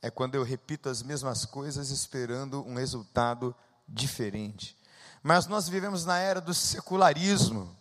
É 0.01 0.11
quando 0.11 0.35
eu 0.35 0.43
repito 0.43 0.89
as 0.89 1.03
mesmas 1.03 1.45
coisas 1.45 1.91
esperando 1.91 2.65
um 2.67 2.77
resultado 2.77 3.55
diferente. 3.87 4.77
Mas 5.23 5.47
nós 5.47 5.69
vivemos 5.69 6.05
na 6.05 6.19
era 6.19 6.41
do 6.41 6.55
secularismo. 6.55 7.77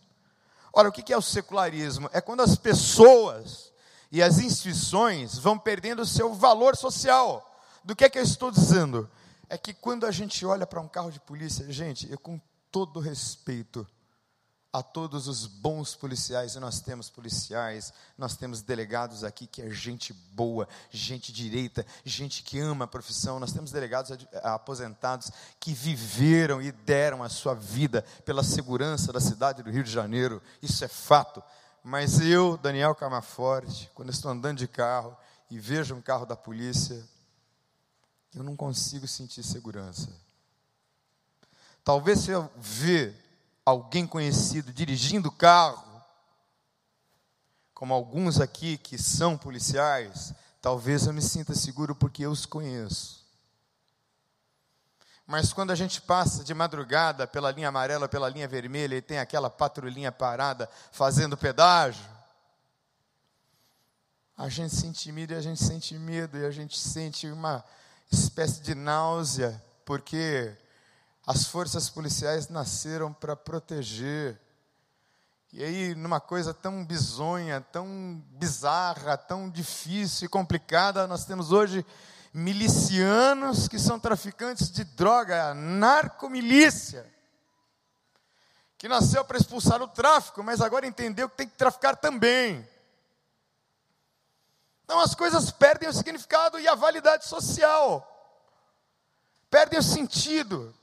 Ora, 0.73 0.89
o 0.89 0.91
que 0.91 1.11
é 1.11 1.17
o 1.17 1.21
secularismo? 1.21 2.09
É 2.13 2.21
quando 2.21 2.41
as 2.41 2.55
pessoas 2.55 3.71
e 4.11 4.21
as 4.21 4.39
instituições 4.39 5.37
vão 5.37 5.57
perdendo 5.57 6.01
o 6.01 6.05
seu 6.05 6.33
valor 6.33 6.75
social. 6.75 7.50
Do 7.83 7.95
que 7.95 8.05
é 8.05 8.09
que 8.09 8.19
eu 8.19 8.23
estou 8.23 8.51
dizendo? 8.51 9.09
É 9.49 9.57
que 9.57 9.73
quando 9.73 10.05
a 10.05 10.11
gente 10.11 10.45
olha 10.45 10.65
para 10.67 10.79
um 10.79 10.87
carro 10.87 11.11
de 11.11 11.19
polícia, 11.19 11.69
gente, 11.71 12.09
eu 12.09 12.17
com 12.17 12.39
todo 12.71 12.99
respeito, 12.99 13.85
a 14.73 14.81
todos 14.81 15.27
os 15.27 15.45
bons 15.45 15.95
policiais, 15.95 16.55
e 16.55 16.59
nós 16.59 16.79
temos 16.79 17.09
policiais, 17.09 17.91
nós 18.17 18.37
temos 18.37 18.61
delegados 18.61 19.23
aqui 19.23 19.45
que 19.45 19.61
é 19.61 19.69
gente 19.69 20.13
boa, 20.13 20.67
gente 20.89 21.33
direita, 21.33 21.85
gente 22.05 22.41
que 22.41 22.57
ama 22.59 22.85
a 22.85 22.87
profissão, 22.87 23.39
nós 23.39 23.51
temos 23.51 23.71
delegados 23.71 24.17
aposentados 24.43 25.29
que 25.59 25.73
viveram 25.73 26.61
e 26.61 26.71
deram 26.71 27.21
a 27.21 27.27
sua 27.27 27.53
vida 27.53 28.05
pela 28.23 28.43
segurança 28.43 29.11
da 29.11 29.19
cidade 29.19 29.61
do 29.61 29.69
Rio 29.69 29.83
de 29.83 29.91
Janeiro, 29.91 30.41
isso 30.61 30.85
é 30.85 30.87
fato. 30.87 31.43
Mas 31.83 32.21
eu, 32.21 32.57
Daniel 32.57 32.95
Camaforte, 32.95 33.91
quando 33.93 34.09
estou 34.09 34.31
andando 34.31 34.59
de 34.59 34.67
carro 34.67 35.17
e 35.49 35.59
vejo 35.59 35.95
um 35.95 36.01
carro 36.01 36.25
da 36.25 36.37
polícia, 36.37 37.03
eu 38.33 38.43
não 38.43 38.55
consigo 38.55 39.07
sentir 39.07 39.43
segurança. 39.43 40.09
Talvez 41.83 42.19
se 42.19 42.31
eu 42.31 42.49
ver 42.57 43.15
alguém 43.65 44.07
conhecido 44.07 44.71
dirigindo 44.71 45.29
o 45.29 45.31
carro, 45.31 46.01
como 47.73 47.93
alguns 47.93 48.39
aqui 48.39 48.77
que 48.77 48.97
são 48.97 49.37
policiais, 49.37 50.33
talvez 50.61 51.07
eu 51.07 51.13
me 51.13 51.21
sinta 51.21 51.55
seguro 51.55 51.95
porque 51.95 52.23
eu 52.23 52.31
os 52.31 52.45
conheço. 52.45 53.21
Mas 55.25 55.53
quando 55.53 55.71
a 55.71 55.75
gente 55.75 56.01
passa 56.01 56.43
de 56.43 56.53
madrugada 56.53 57.25
pela 57.25 57.51
linha 57.51 57.69
amarela, 57.69 58.07
pela 58.07 58.29
linha 58.29 58.47
vermelha 58.47 58.95
e 58.95 59.01
tem 59.01 59.17
aquela 59.17 59.49
patrulhinha 59.49 60.11
parada 60.11 60.69
fazendo 60.91 61.37
pedágio, 61.37 62.05
a 64.37 64.49
gente 64.49 64.75
se 64.75 64.85
intimida 64.85 65.33
e 65.33 65.37
a 65.37 65.41
gente 65.41 65.63
sente 65.63 65.97
medo 65.97 66.37
e 66.37 66.45
a 66.45 66.51
gente 66.51 66.77
sente 66.77 67.27
uma 67.27 67.63
espécie 68.11 68.61
de 68.61 68.75
náusea, 68.75 69.63
porque 69.85 70.55
as 71.25 71.45
forças 71.45 71.89
policiais 71.89 72.49
nasceram 72.49 73.13
para 73.13 73.35
proteger. 73.35 74.39
E 75.53 75.63
aí, 75.63 75.95
numa 75.95 76.19
coisa 76.19 76.53
tão 76.53 76.85
bizonha, 76.85 77.61
tão 77.61 78.23
bizarra, 78.31 79.17
tão 79.17 79.49
difícil 79.49 80.25
e 80.25 80.29
complicada, 80.29 81.07
nós 81.07 81.25
temos 81.25 81.51
hoje 81.51 81.85
milicianos 82.33 83.67
que 83.67 83.77
são 83.77 83.99
traficantes 83.99 84.71
de 84.71 84.83
droga, 84.83 85.53
narcomilícia, 85.53 87.05
que 88.77 88.87
nasceu 88.87 89.23
para 89.25 89.37
expulsar 89.37 89.81
o 89.81 89.87
tráfico, 89.87 90.41
mas 90.41 90.61
agora 90.61 90.87
entendeu 90.87 91.29
que 91.29 91.37
tem 91.37 91.47
que 91.47 91.57
traficar 91.57 91.95
também. 91.95 92.67
Então 94.91 94.99
as 94.99 95.15
coisas 95.15 95.49
perdem 95.51 95.87
o 95.87 95.93
significado 95.93 96.59
e 96.59 96.67
a 96.67 96.75
validade 96.75 97.25
social, 97.25 98.05
perdem 99.49 99.79
o 99.79 99.83
sentido. 99.83 100.75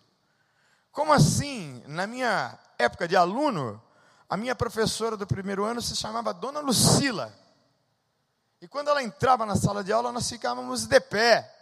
Como 0.91 1.13
assim? 1.13 1.83
Na 1.87 2.07
minha 2.07 2.59
época 2.79 3.07
de 3.07 3.15
aluno, 3.15 3.79
a 4.27 4.35
minha 4.35 4.55
professora 4.55 5.15
do 5.15 5.27
primeiro 5.27 5.63
ano 5.63 5.83
se 5.83 5.95
chamava 5.95 6.33
Dona 6.33 6.61
Lucila. 6.61 7.39
E 8.63 8.67
quando 8.67 8.89
ela 8.89 9.03
entrava 9.03 9.45
na 9.45 9.57
sala 9.57 9.85
de 9.85 9.93
aula, 9.93 10.11
nós 10.11 10.27
ficávamos 10.27 10.87
de 10.87 11.01
pé. 11.01 11.55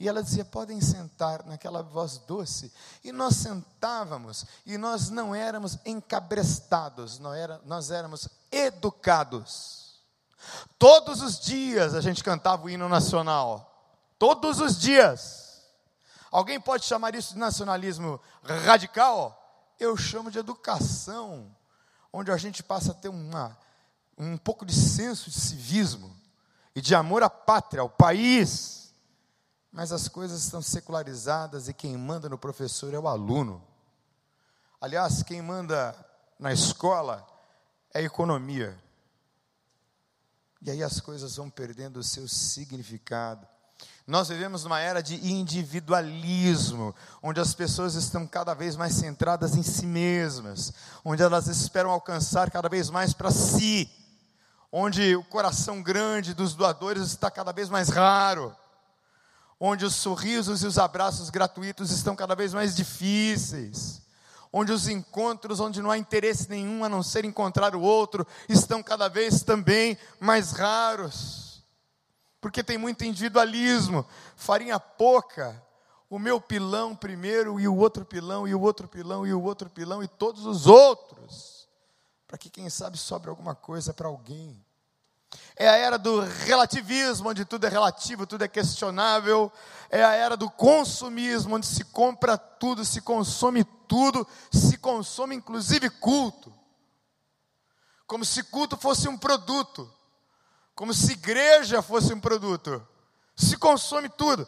E 0.00 0.08
ela 0.08 0.22
dizia: 0.22 0.42
podem 0.46 0.80
sentar, 0.80 1.44
naquela 1.44 1.82
voz 1.82 2.16
doce. 2.16 2.72
E 3.04 3.12
nós 3.12 3.36
sentávamos, 3.36 4.46
e 4.64 4.78
nós 4.78 5.10
não 5.10 5.34
éramos 5.34 5.76
encabrestados, 5.84 7.18
nós 7.18 7.90
éramos 7.90 8.26
educados. 8.50 9.83
Todos 10.78 11.22
os 11.22 11.38
dias 11.38 11.94
a 11.94 12.00
gente 12.00 12.22
cantava 12.22 12.64
o 12.64 12.70
hino 12.70 12.88
nacional. 12.88 13.70
Todos 14.18 14.60
os 14.60 14.78
dias. 14.78 15.62
Alguém 16.30 16.60
pode 16.60 16.84
chamar 16.84 17.14
isso 17.14 17.34
de 17.34 17.38
nacionalismo 17.38 18.20
radical? 18.42 19.40
Eu 19.78 19.96
chamo 19.96 20.30
de 20.30 20.38
educação, 20.38 21.54
onde 22.12 22.30
a 22.30 22.36
gente 22.36 22.62
passa 22.62 22.90
a 22.90 22.94
ter 22.94 23.08
uma, 23.08 23.56
um 24.18 24.36
pouco 24.36 24.64
de 24.64 24.74
senso 24.74 25.30
de 25.30 25.38
civismo 25.38 26.14
e 26.74 26.80
de 26.80 26.94
amor 26.94 27.22
à 27.22 27.30
pátria, 27.30 27.82
ao 27.82 27.88
país. 27.88 28.92
Mas 29.70 29.92
as 29.92 30.08
coisas 30.08 30.44
estão 30.44 30.62
secularizadas 30.62 31.68
e 31.68 31.74
quem 31.74 31.96
manda 31.96 32.28
no 32.28 32.38
professor 32.38 32.92
é 32.94 32.98
o 32.98 33.08
aluno. 33.08 33.62
Aliás, 34.80 35.22
quem 35.22 35.40
manda 35.40 35.94
na 36.38 36.52
escola 36.52 37.26
é 37.92 38.00
a 38.00 38.02
economia. 38.02 38.78
E 40.64 40.70
aí 40.70 40.82
as 40.82 40.98
coisas 40.98 41.36
vão 41.36 41.50
perdendo 41.50 41.98
o 41.98 42.02
seu 42.02 42.26
significado. 42.26 43.46
Nós 44.06 44.28
vivemos 44.28 44.64
numa 44.64 44.80
era 44.80 45.02
de 45.02 45.14
individualismo, 45.30 46.94
onde 47.22 47.38
as 47.38 47.54
pessoas 47.54 47.94
estão 47.94 48.26
cada 48.26 48.54
vez 48.54 48.74
mais 48.74 48.94
centradas 48.94 49.56
em 49.56 49.62
si 49.62 49.84
mesmas, 49.84 50.72
onde 51.04 51.22
elas 51.22 51.48
esperam 51.48 51.90
alcançar 51.90 52.50
cada 52.50 52.68
vez 52.68 52.88
mais 52.88 53.12
para 53.12 53.30
si, 53.30 53.90
onde 54.72 55.14
o 55.14 55.24
coração 55.24 55.82
grande 55.82 56.32
dos 56.32 56.54
doadores 56.54 57.08
está 57.08 57.30
cada 57.30 57.52
vez 57.52 57.68
mais 57.68 57.90
raro, 57.90 58.56
onde 59.60 59.84
os 59.84 59.94
sorrisos 59.94 60.62
e 60.62 60.66
os 60.66 60.78
abraços 60.78 61.28
gratuitos 61.28 61.90
estão 61.90 62.16
cada 62.16 62.34
vez 62.34 62.54
mais 62.54 62.74
difíceis, 62.74 64.00
onde 64.56 64.70
os 64.70 64.86
encontros 64.86 65.58
onde 65.58 65.82
não 65.82 65.90
há 65.90 65.98
interesse 65.98 66.48
nenhum 66.48 66.84
a 66.84 66.88
não 66.88 67.02
ser 67.02 67.24
encontrar 67.24 67.74
o 67.74 67.80
outro 67.80 68.24
estão 68.48 68.84
cada 68.84 69.08
vez 69.08 69.42
também 69.42 69.98
mais 70.20 70.52
raros. 70.52 71.64
Porque 72.40 72.62
tem 72.62 72.78
muito 72.78 73.04
individualismo, 73.04 74.06
farinha 74.36 74.78
pouca, 74.78 75.60
o 76.08 76.20
meu 76.20 76.40
pilão 76.40 76.94
primeiro 76.94 77.58
e 77.58 77.66
o 77.66 77.74
outro 77.74 78.04
pilão 78.04 78.46
e 78.46 78.54
o 78.54 78.60
outro 78.60 78.86
pilão 78.86 79.26
e 79.26 79.34
o 79.34 79.42
outro 79.42 79.68
pilão 79.68 80.04
e 80.04 80.06
todos 80.06 80.46
os 80.46 80.68
outros, 80.68 81.68
para 82.24 82.38
que 82.38 82.48
quem 82.48 82.70
sabe 82.70 82.96
sobre 82.96 83.30
alguma 83.30 83.56
coisa 83.56 83.92
para 83.92 84.06
alguém. 84.06 84.64
É 85.56 85.68
a 85.68 85.76
era 85.76 85.98
do 85.98 86.20
relativismo, 86.20 87.28
onde 87.28 87.44
tudo 87.44 87.66
é 87.66 87.68
relativo, 87.68 88.26
tudo 88.26 88.42
é 88.42 88.48
questionável. 88.48 89.52
É 89.88 90.02
a 90.04 90.12
era 90.12 90.36
do 90.36 90.50
consumismo, 90.50 91.54
onde 91.54 91.66
se 91.66 91.84
compra 91.84 92.36
tudo, 92.36 92.84
se 92.84 93.00
consome 93.00 93.64
tudo, 93.86 94.26
se 94.52 94.76
consome 94.78 95.36
inclusive 95.36 95.88
culto. 95.90 96.52
Como 98.06 98.24
se 98.24 98.42
culto 98.42 98.76
fosse 98.76 99.08
um 99.08 99.16
produto, 99.16 99.90
como 100.74 100.92
se 100.92 101.12
igreja 101.12 101.80
fosse 101.80 102.12
um 102.12 102.20
produto. 102.20 102.86
Se 103.36 103.56
consome 103.56 104.08
tudo. 104.08 104.46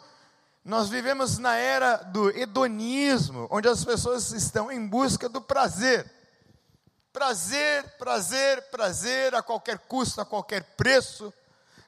Nós 0.63 0.89
vivemos 0.89 1.37
na 1.37 1.55
era 1.55 1.95
do 1.95 2.29
hedonismo, 2.37 3.47
onde 3.49 3.69
as 3.69 3.85
pessoas 3.85 4.31
estão 4.31 4.69
em 4.69 4.85
busca 4.85 5.29
do 5.29 5.39
prazer. 5.39 6.16
Prazer, 7.17 7.83
prazer, 7.97 8.69
prazer, 8.69 9.33
a 9.33 9.41
qualquer 9.41 9.79
custo, 9.79 10.21
a 10.21 10.25
qualquer 10.25 10.63
preço, 10.75 11.33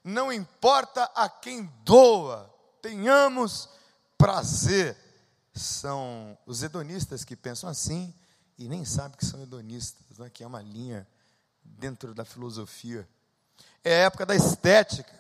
não 0.04 0.34
importa 0.34 1.04
a 1.14 1.30
quem 1.30 1.72
doa, 1.86 2.52
tenhamos 2.82 3.70
prazer. 4.18 4.98
São 5.54 6.36
os 6.48 6.64
hedonistas 6.64 7.24
que 7.24 7.36
pensam 7.36 7.70
assim 7.70 8.12
e 8.58 8.68
nem 8.68 8.84
sabem 8.84 9.16
que 9.20 9.24
são 9.24 9.40
hedonistas, 9.40 10.18
né? 10.18 10.32
que 10.32 10.44
é 10.44 10.48
uma 10.48 10.64
linha 10.64 11.08
dentro 11.64 12.16
da 12.16 12.26
filosofia. 12.26 13.08
É 13.84 14.02
a 14.02 14.06
época 14.06 14.26
da 14.26 14.36
estética, 14.36 15.14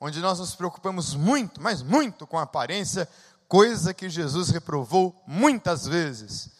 onde 0.00 0.18
nós 0.18 0.40
nos 0.40 0.56
preocupamos 0.56 1.14
muito, 1.14 1.62
mas 1.62 1.82
muito 1.82 2.26
com 2.26 2.36
a 2.36 2.42
aparência, 2.42 3.08
coisa 3.46 3.94
que 3.94 4.10
Jesus 4.10 4.48
reprovou 4.48 5.22
muitas 5.24 5.86
vezes. 5.86 6.57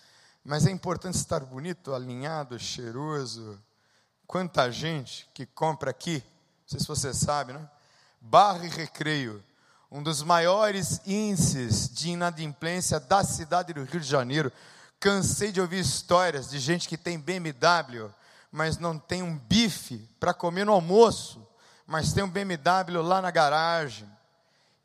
Mas 0.48 0.64
é 0.64 0.70
importante 0.70 1.16
estar 1.16 1.40
bonito, 1.40 1.94
alinhado, 1.94 2.58
cheiroso. 2.58 3.62
Quanta 4.26 4.72
gente 4.72 5.28
que 5.34 5.44
compra 5.44 5.90
aqui, 5.90 6.24
não 6.62 6.68
sei 6.68 6.80
se 6.80 6.86
você 6.86 7.12
sabe, 7.12 7.52
né? 7.52 7.68
Barra 8.18 8.64
e 8.64 8.68
Recreio, 8.70 9.44
um 9.92 10.02
dos 10.02 10.22
maiores 10.22 11.02
índices 11.06 11.90
de 11.90 12.12
inadimplência 12.12 12.98
da 12.98 13.22
cidade 13.22 13.74
do 13.74 13.84
Rio 13.84 14.00
de 14.00 14.06
Janeiro. 14.06 14.50
Cansei 14.98 15.52
de 15.52 15.60
ouvir 15.60 15.80
histórias 15.80 16.48
de 16.48 16.58
gente 16.58 16.88
que 16.88 16.96
tem 16.96 17.20
BMW, 17.20 18.10
mas 18.50 18.78
não 18.78 18.98
tem 18.98 19.22
um 19.22 19.36
bife 19.36 19.98
para 20.18 20.32
comer 20.32 20.64
no 20.64 20.72
almoço, 20.72 21.46
mas 21.86 22.14
tem 22.14 22.24
um 22.24 22.30
BMW 22.30 23.02
lá 23.02 23.20
na 23.20 23.30
garagem 23.30 24.08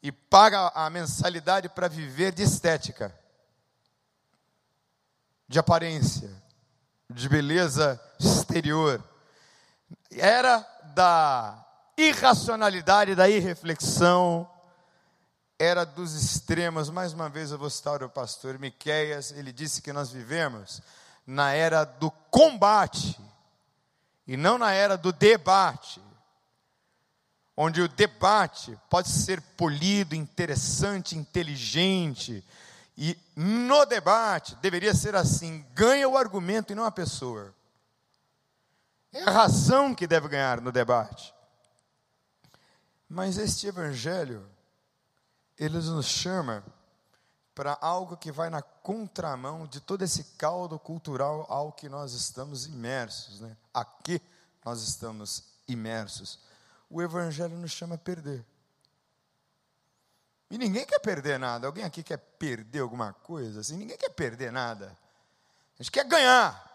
e 0.02 0.12
paga 0.12 0.74
a 0.76 0.90
mensalidade 0.90 1.70
para 1.70 1.88
viver 1.88 2.34
de 2.34 2.44
estética 2.44 3.23
de 5.54 5.60
aparência, 5.60 6.32
de 7.08 7.30
beleza 7.30 8.02
exterior. 8.20 9.04
Era 10.10 10.68
da 10.96 11.64
irracionalidade, 11.96 13.14
da 13.14 13.30
irreflexão, 13.30 14.50
era 15.60 15.86
dos 15.86 16.16
extremos. 16.16 16.90
Mais 16.90 17.14
uma 17.14 17.30
vez 17.30 17.52
eu 17.52 17.60
vou 17.60 17.70
citar 17.70 18.02
o 18.02 18.10
pastor 18.10 18.58
Miqueias, 18.58 19.32
ele 19.32 19.52
disse 19.52 19.84
que 19.84 19.94
nós 19.94 20.10
vivemos 20.10 20.82
na 21.26 21.52
era 21.52 21.84
do 21.84 22.10
combate 22.32 23.16
e 24.26 24.36
não 24.36 24.58
na 24.58 24.72
era 24.72 24.98
do 24.98 25.14
debate. 25.14 26.02
Onde 27.56 27.80
o 27.80 27.88
debate 27.88 28.76
pode 28.90 29.10
ser 29.10 29.40
polido, 29.40 30.16
interessante, 30.16 31.16
inteligente, 31.16 32.44
e 32.98 33.18
no 33.36 33.86
debate 33.86 34.56
deveria 34.58 34.94
ser 34.94 35.16
assim: 35.16 35.66
ganha 35.74 36.08
o 36.08 36.18
argumento 36.18 36.72
e 36.72 36.76
não 36.76 36.86
a 36.86 36.92
pessoa. 36.92 37.54
É 39.12 39.24
a 39.24 39.32
razão 39.32 39.94
que 39.94 40.08
deve 40.08 40.28
ganhar 40.28 40.62
no 40.62 40.72
debate. 40.72 41.34
Mas 43.08 43.38
este 43.38 43.68
evangelho, 43.68 44.48
ele 45.58 45.78
nos 45.78 46.08
chama 46.08 46.64
para 47.54 47.78
algo 47.80 48.18
que 48.18 48.32
vai 48.32 48.50
na 48.50 48.62
contramão 48.62 49.68
de 49.68 49.80
todo 49.80 50.02
esse 50.02 50.24
caldo 50.36 50.80
cultural 50.80 51.46
ao 51.48 51.72
que 51.72 51.88
nós 51.88 52.14
estamos 52.14 52.66
imersos, 52.66 53.40
né? 53.40 53.56
Aqui 53.72 54.20
nós 54.66 54.82
estamos 54.82 55.44
imersos. 55.68 56.40
O 56.90 57.02
evangelho 57.02 57.56
nos 57.58 57.72
chama 57.72 57.96
a 57.96 58.00
perder. 58.00 58.44
E 60.54 60.58
ninguém 60.60 60.86
quer 60.86 61.00
perder 61.00 61.40
nada. 61.40 61.66
Alguém 61.66 61.84
aqui 61.84 62.04
quer 62.04 62.18
perder 62.18 62.82
alguma 62.82 63.12
coisa? 63.12 63.62
Assim, 63.62 63.76
ninguém 63.76 63.98
quer 63.98 64.12
perder 64.12 64.52
nada. 64.52 64.96
A 65.80 65.82
gente 65.82 65.92
quer 65.92 66.06
ganhar. 66.06 66.72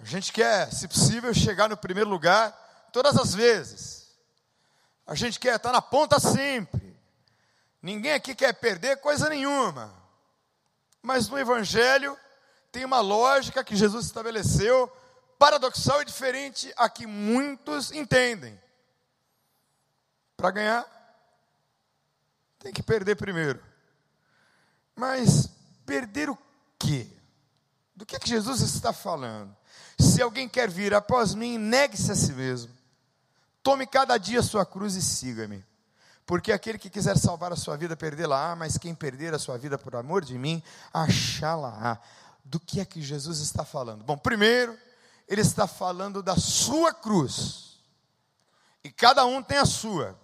A 0.00 0.04
gente 0.04 0.32
quer, 0.32 0.68
se 0.72 0.88
possível, 0.88 1.32
chegar 1.32 1.68
no 1.68 1.76
primeiro 1.76 2.10
lugar 2.10 2.50
todas 2.92 3.16
as 3.16 3.32
vezes. 3.32 4.08
A 5.06 5.14
gente 5.14 5.38
quer 5.38 5.54
estar 5.54 5.70
na 5.70 5.80
ponta 5.80 6.18
sempre. 6.18 6.98
Ninguém 7.80 8.12
aqui 8.12 8.34
quer 8.34 8.52
perder 8.54 8.96
coisa 8.96 9.28
nenhuma. 9.28 9.94
Mas 11.00 11.28
no 11.28 11.38
Evangelho 11.38 12.18
tem 12.72 12.84
uma 12.84 12.98
lógica 12.98 13.62
que 13.62 13.76
Jesus 13.76 14.06
estabeleceu, 14.06 14.92
paradoxal 15.38 16.02
e 16.02 16.06
diferente 16.06 16.74
a 16.76 16.90
que 16.90 17.06
muitos 17.06 17.92
entendem. 17.92 18.60
Para 20.36 20.50
ganhar, 20.50 21.01
tem 22.62 22.72
que 22.72 22.82
perder 22.82 23.16
primeiro. 23.16 23.60
Mas 24.94 25.48
perder 25.84 26.30
o 26.30 26.38
quê? 26.78 27.08
Do 27.94 28.06
que, 28.06 28.18
que 28.18 28.28
Jesus 28.28 28.60
está 28.60 28.92
falando? 28.92 29.54
Se 29.98 30.22
alguém 30.22 30.48
quer 30.48 30.70
vir 30.70 30.94
após 30.94 31.34
mim, 31.34 31.58
negue-se 31.58 32.12
a 32.12 32.14
si 32.14 32.32
mesmo. 32.32 32.72
Tome 33.62 33.86
cada 33.86 34.16
dia 34.16 34.40
a 34.40 34.44
sua 34.44 34.64
cruz 34.64 34.94
e 34.94 35.02
siga-me. 35.02 35.64
Porque 36.24 36.52
aquele 36.52 36.78
que 36.78 36.88
quiser 36.88 37.18
salvar 37.18 37.52
a 37.52 37.56
sua 37.56 37.76
vida, 37.76 37.96
perdê-la-á, 37.96 38.54
mas 38.54 38.78
quem 38.78 38.94
perder 38.94 39.34
a 39.34 39.38
sua 39.38 39.58
vida 39.58 39.76
por 39.76 39.96
amor 39.96 40.24
de 40.24 40.38
mim, 40.38 40.62
achá-la-á. 40.92 41.98
Do 42.44 42.60
que 42.60 42.80
é 42.80 42.84
que 42.84 43.02
Jesus 43.02 43.40
está 43.40 43.64
falando? 43.64 44.04
Bom, 44.04 44.16
primeiro, 44.16 44.78
ele 45.28 45.40
está 45.40 45.66
falando 45.66 46.22
da 46.22 46.36
sua 46.36 46.94
cruz. 46.94 47.80
E 48.84 48.90
cada 48.90 49.24
um 49.24 49.42
tem 49.42 49.58
a 49.58 49.66
sua. 49.66 50.18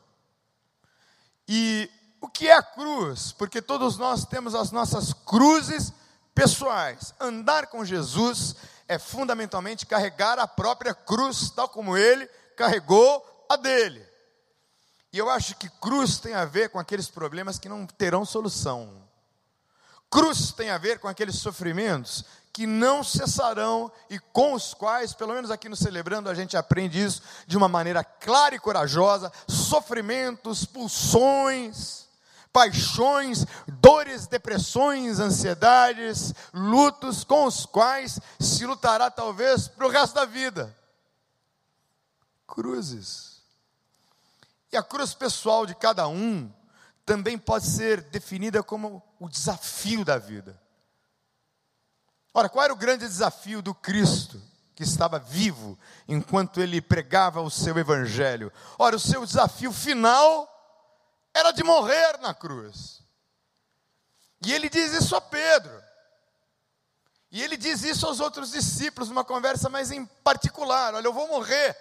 E 1.48 1.90
o 2.20 2.28
que 2.28 2.48
é 2.48 2.52
a 2.52 2.62
cruz? 2.62 3.32
Porque 3.32 3.62
todos 3.62 3.96
nós 3.96 4.24
temos 4.24 4.54
as 4.54 4.70
nossas 4.70 5.12
cruzes 5.12 5.92
pessoais. 6.34 7.14
Andar 7.20 7.68
com 7.68 7.84
Jesus 7.84 8.56
é 8.88 8.98
fundamentalmente 8.98 9.86
carregar 9.86 10.38
a 10.38 10.46
própria 10.46 10.94
cruz, 10.94 11.50
tal 11.50 11.68
como 11.68 11.96
ele 11.96 12.26
carregou 12.56 13.46
a 13.48 13.56
dele. 13.56 14.04
E 15.12 15.18
eu 15.18 15.30
acho 15.30 15.56
que 15.56 15.68
cruz 15.68 16.18
tem 16.18 16.34
a 16.34 16.44
ver 16.44 16.70
com 16.70 16.78
aqueles 16.78 17.08
problemas 17.08 17.58
que 17.58 17.68
não 17.68 17.86
terão 17.86 18.24
solução. 18.24 19.06
Cruz 20.10 20.52
tem 20.52 20.70
a 20.70 20.78
ver 20.78 20.98
com 20.98 21.06
aqueles 21.06 21.36
sofrimentos 21.36 22.24
que 22.52 22.66
não 22.66 23.04
cessarão 23.04 23.92
e 24.10 24.18
com 24.18 24.54
os 24.54 24.74
quais, 24.74 25.14
pelo 25.14 25.34
menos 25.34 25.50
aqui 25.50 25.68
no 25.68 25.76
Celebrando, 25.76 26.28
a 26.28 26.34
gente 26.34 26.56
aprende 26.56 27.00
isso 27.00 27.22
de 27.46 27.56
uma 27.56 27.68
maneira 27.68 28.02
clara 28.02 28.54
e 28.54 28.58
corajosa: 28.58 29.30
sofrimentos, 29.46 30.64
pulsões 30.64 32.07
paixões, 32.52 33.44
dores, 33.66 34.26
depressões, 34.26 35.20
ansiedades, 35.20 36.34
lutos 36.52 37.24
com 37.24 37.44
os 37.44 37.66
quais 37.66 38.18
se 38.40 38.66
lutará 38.66 39.10
talvez 39.10 39.68
para 39.68 39.86
o 39.86 39.90
resto 39.90 40.14
da 40.14 40.24
vida. 40.24 40.76
Cruzes. 42.46 43.42
E 44.72 44.76
a 44.76 44.82
cruz 44.82 45.14
pessoal 45.14 45.66
de 45.66 45.74
cada 45.74 46.08
um 46.08 46.52
também 47.04 47.38
pode 47.38 47.66
ser 47.66 48.02
definida 48.02 48.62
como 48.62 49.02
o 49.18 49.28
desafio 49.28 50.04
da 50.04 50.18
vida. 50.18 50.60
Ora, 52.34 52.48
qual 52.48 52.64
era 52.64 52.72
o 52.72 52.76
grande 52.76 53.06
desafio 53.06 53.62
do 53.62 53.74
Cristo? 53.74 54.40
que 54.78 54.84
estava 54.84 55.18
vivo 55.18 55.76
enquanto 56.06 56.60
ele 56.60 56.80
pregava 56.80 57.40
o 57.40 57.50
seu 57.50 57.76
evangelho. 57.76 58.52
Ora, 58.78 58.94
o 58.94 59.00
seu 59.00 59.26
desafio 59.26 59.72
final 59.72 60.48
era 61.38 61.52
de 61.52 61.62
morrer 61.62 62.18
na 62.18 62.34
cruz. 62.34 63.02
E 64.44 64.52
ele 64.52 64.68
diz 64.68 64.92
isso 64.92 65.16
a 65.16 65.20
Pedro. 65.20 65.82
E 67.30 67.42
ele 67.42 67.56
diz 67.56 67.82
isso 67.82 68.06
aos 68.06 68.20
outros 68.20 68.50
discípulos, 68.50 69.08
numa 69.08 69.24
conversa 69.24 69.68
mais 69.68 69.90
em 69.90 70.04
particular: 70.04 70.94
Olha, 70.94 71.06
eu 71.06 71.12
vou 71.12 71.28
morrer, 71.28 71.76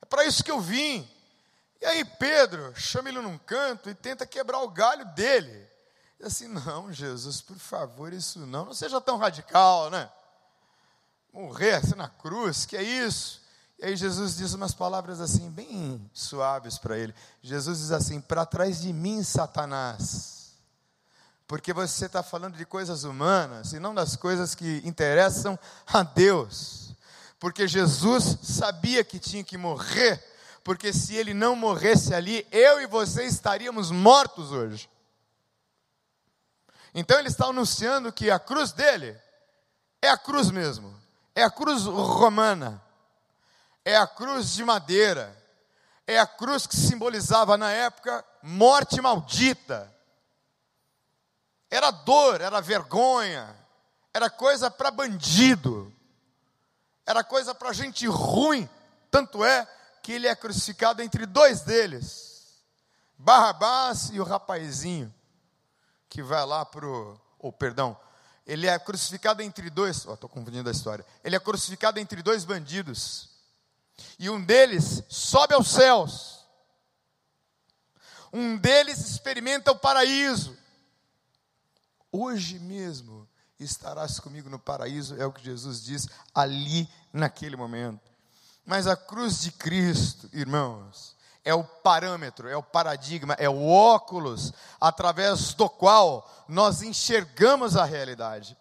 é 0.00 0.06
para 0.08 0.24
isso 0.24 0.42
que 0.42 0.50
eu 0.50 0.60
vim. 0.60 1.08
E 1.80 1.84
aí 1.84 2.04
Pedro 2.04 2.74
chama 2.74 3.08
ele 3.08 3.20
num 3.20 3.36
canto 3.36 3.90
e 3.90 3.94
tenta 3.94 4.26
quebrar 4.26 4.60
o 4.60 4.70
galho 4.70 5.04
dele. 5.14 5.68
E 6.18 6.24
assim, 6.24 6.48
não, 6.48 6.90
Jesus, 6.90 7.42
por 7.42 7.58
favor, 7.58 8.12
isso 8.12 8.38
não, 8.46 8.64
não 8.64 8.74
seja 8.74 8.98
tão 9.00 9.18
radical, 9.18 9.90
né? 9.90 10.10
morrer 11.36 11.74
assim 11.74 11.94
na 11.94 12.08
cruz, 12.08 12.64
que 12.64 12.76
é 12.76 12.82
isso? 12.82 13.42
E 13.78 13.86
aí 13.86 13.96
Jesus 13.96 14.36
diz 14.36 14.54
umas 14.54 14.74
palavras 14.74 15.20
assim, 15.20 15.50
bem 15.50 16.10
suaves 16.12 16.78
para 16.78 16.96
ele. 16.96 17.14
Jesus 17.42 17.78
diz 17.80 17.92
assim: 17.92 18.20
Para 18.20 18.46
trás 18.46 18.80
de 18.80 18.92
mim, 18.92 19.22
Satanás, 19.22 20.54
porque 21.46 21.72
você 21.72 22.06
está 22.06 22.22
falando 22.22 22.56
de 22.56 22.64
coisas 22.64 23.04
humanas 23.04 23.72
e 23.72 23.78
não 23.78 23.94
das 23.94 24.16
coisas 24.16 24.54
que 24.54 24.80
interessam 24.84 25.58
a 25.86 26.02
Deus. 26.02 26.94
Porque 27.38 27.68
Jesus 27.68 28.38
sabia 28.42 29.04
que 29.04 29.18
tinha 29.18 29.44
que 29.44 29.58
morrer, 29.58 30.24
porque 30.64 30.90
se 30.92 31.14
ele 31.14 31.34
não 31.34 31.54
morresse 31.54 32.14
ali, 32.14 32.46
eu 32.50 32.80
e 32.80 32.86
você 32.86 33.24
estaríamos 33.24 33.90
mortos 33.90 34.52
hoje. 34.52 34.88
Então 36.94 37.18
ele 37.18 37.28
está 37.28 37.46
anunciando 37.46 38.10
que 38.10 38.30
a 38.30 38.38
cruz 38.38 38.72
dele 38.72 39.14
é 40.00 40.08
a 40.08 40.16
cruz 40.16 40.50
mesmo 40.50 40.96
é 41.36 41.42
a 41.42 41.50
cruz 41.50 41.84
romana, 41.84 42.82
é 43.86 43.96
a 43.96 44.04
cruz 44.04 44.52
de 44.52 44.64
madeira, 44.64 45.32
é 46.04 46.18
a 46.18 46.26
cruz 46.26 46.66
que 46.66 46.74
simbolizava 46.74 47.56
na 47.56 47.70
época 47.70 48.24
morte 48.42 49.00
maldita. 49.00 49.94
Era 51.70 51.92
dor, 51.92 52.40
era 52.40 52.60
vergonha, 52.60 53.56
era 54.12 54.28
coisa 54.28 54.68
para 54.72 54.90
bandido, 54.90 55.94
era 57.06 57.22
coisa 57.22 57.54
para 57.54 57.72
gente 57.72 58.08
ruim. 58.08 58.68
Tanto 59.08 59.44
é 59.44 59.64
que 60.02 60.10
ele 60.10 60.26
é 60.26 60.34
crucificado 60.34 61.00
entre 61.00 61.24
dois 61.24 61.60
deles, 61.60 62.60
Barrabás 63.16 64.10
e 64.12 64.18
o 64.18 64.24
rapazinho 64.24 65.14
que 66.08 66.24
vai 66.24 66.44
lá 66.44 66.64
pro, 66.64 67.20
ou 67.38 67.50
oh, 67.50 67.52
perdão, 67.52 67.96
ele 68.44 68.66
é 68.66 68.76
crucificado 68.80 69.42
entre 69.42 69.70
dois, 69.70 69.98
estou 69.98 70.18
oh, 70.20 70.28
confundindo 70.28 70.68
a 70.68 70.72
história. 70.72 71.06
Ele 71.22 71.36
é 71.36 71.40
crucificado 71.40 72.00
entre 72.00 72.20
dois 72.20 72.44
bandidos. 72.44 73.35
E 74.18 74.28
um 74.30 74.42
deles 74.42 75.02
sobe 75.08 75.54
aos 75.54 75.68
céus. 75.68 76.46
Um 78.32 78.56
deles 78.56 78.98
experimenta 78.98 79.72
o 79.72 79.78
paraíso. 79.78 80.56
Hoje 82.12 82.58
mesmo 82.58 83.28
estarás 83.58 84.20
comigo 84.20 84.50
no 84.50 84.58
paraíso, 84.58 85.20
é 85.20 85.24
o 85.24 85.32
que 85.32 85.44
Jesus 85.44 85.82
diz 85.82 86.08
ali 86.34 86.88
naquele 87.12 87.56
momento. 87.56 88.10
Mas 88.64 88.86
a 88.86 88.96
cruz 88.96 89.40
de 89.40 89.52
Cristo, 89.52 90.28
irmãos, 90.32 91.16
é 91.44 91.54
o 91.54 91.62
parâmetro, 91.62 92.48
é 92.48 92.56
o 92.56 92.62
paradigma, 92.62 93.34
é 93.38 93.48
o 93.48 93.68
óculos 93.68 94.52
através 94.80 95.54
do 95.54 95.70
qual 95.70 96.28
nós 96.48 96.82
enxergamos 96.82 97.76
a 97.76 97.84
realidade. 97.84 98.56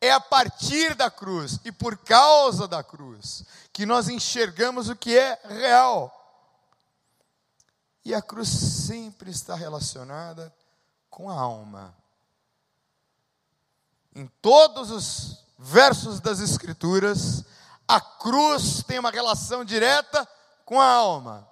É 0.00 0.12
a 0.12 0.20
partir 0.20 0.94
da 0.94 1.10
cruz 1.10 1.58
e 1.64 1.72
por 1.72 1.96
causa 1.98 2.68
da 2.68 2.82
cruz 2.82 3.44
que 3.72 3.84
nós 3.84 4.08
enxergamos 4.08 4.88
o 4.88 4.96
que 4.96 5.16
é 5.18 5.40
real. 5.44 6.14
E 8.04 8.14
a 8.14 8.22
cruz 8.22 8.48
sempre 8.48 9.30
está 9.30 9.54
relacionada 9.54 10.54
com 11.10 11.28
a 11.28 11.34
alma. 11.34 11.94
Em 14.14 14.26
todos 14.40 14.90
os 14.90 15.44
versos 15.58 16.20
das 16.20 16.40
Escrituras, 16.40 17.44
a 17.86 18.00
cruz 18.00 18.82
tem 18.84 18.98
uma 18.98 19.10
relação 19.10 19.64
direta 19.64 20.26
com 20.64 20.80
a 20.80 20.86
alma. 20.86 21.48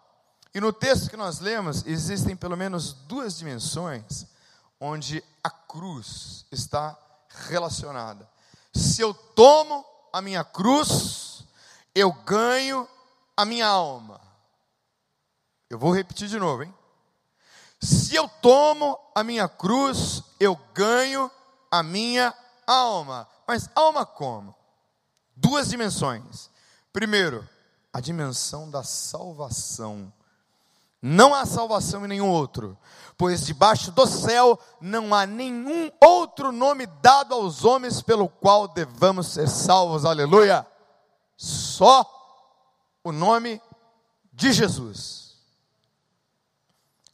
E 0.55 0.61
no 0.61 0.73
texto 0.73 1.11
que 1.11 1.17
nós 1.17 1.41
lemos, 1.41 1.85
existem 1.85 2.37
pelo 2.37 2.57
menos 2.57 2.93
duas 2.93 3.37
dimensões 3.37 4.27
onde 4.81 5.23
a 5.43 5.51
cruz 5.51 6.47
está 6.51 6.97
relacionada. 7.29 8.29
Se 8.77 9.01
eu 9.01 9.15
tomo 9.15 9.85
a 10.13 10.21
minha 10.21 10.45
cruz, 10.45 11.45
eu 11.95 12.13
ganho 12.13 12.87
a 13.35 13.45
minha 13.47 13.67
alma. 13.67 14.21
Eu 15.71 15.79
vou 15.79 15.91
repetir 15.93 16.29
de 16.29 16.39
novo, 16.39 16.63
hein? 16.63 16.75
Se 17.81 18.15
eu 18.15 18.29
tomo 18.29 18.99
a 19.15 19.25
minha 19.25 19.49
cruz, 19.49 20.23
eu 20.39 20.55
ganho 20.75 21.31
a 21.71 21.83
minha 21.83 22.35
alma. 22.67 23.27
Mas 23.49 23.69
alma 23.75 24.05
como? 24.05 24.55
Duas 25.35 25.69
dimensões. 25.69 26.51
Primeiro, 26.93 27.49
a 27.93 28.01
dimensão 28.01 28.71
da 28.71 28.83
salvação. 28.83 30.13
Não 31.01 31.35
há 31.35 31.45
salvação 31.45 32.05
em 32.05 32.09
nenhum 32.09 32.31
outro, 32.31 32.77
pois 33.17 33.45
debaixo 33.45 33.93
do 33.93 34.07
céu 34.07 34.59
não 34.81 35.15
há 35.15 35.27
nenhum 35.27 35.91
outro 36.01 36.51
nome 36.51 36.87
dado 36.87 37.35
aos 37.35 37.65
homens 37.65 38.01
pelo 38.03 38.29
qual 38.29 38.67
devamos 38.67 39.29
ser 39.29 39.49
salvos. 39.49 40.05
Aleluia! 40.05 40.67
Só 41.37 42.05
o 43.05 43.13
nome 43.13 43.61
de 44.33 44.53
Jesus. 44.53 45.37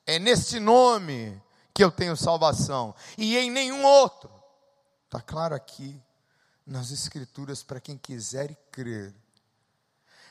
É 0.07 0.19
nesse 0.19 0.59
nome 0.59 1.41
que 1.75 1.83
eu 1.83 1.91
tenho 1.91 2.17
salvação 2.17 2.95
e 3.19 3.37
em 3.37 3.51
nenhum 3.51 3.85
outro. 3.85 4.31
Está 5.07 5.21
claro 5.21 5.55
aqui 5.55 6.01
nas 6.67 6.91
Escrituras 6.91 7.63
para 7.63 7.81
quem 7.81 7.99
quiser 7.99 8.55
crer. 8.71 9.15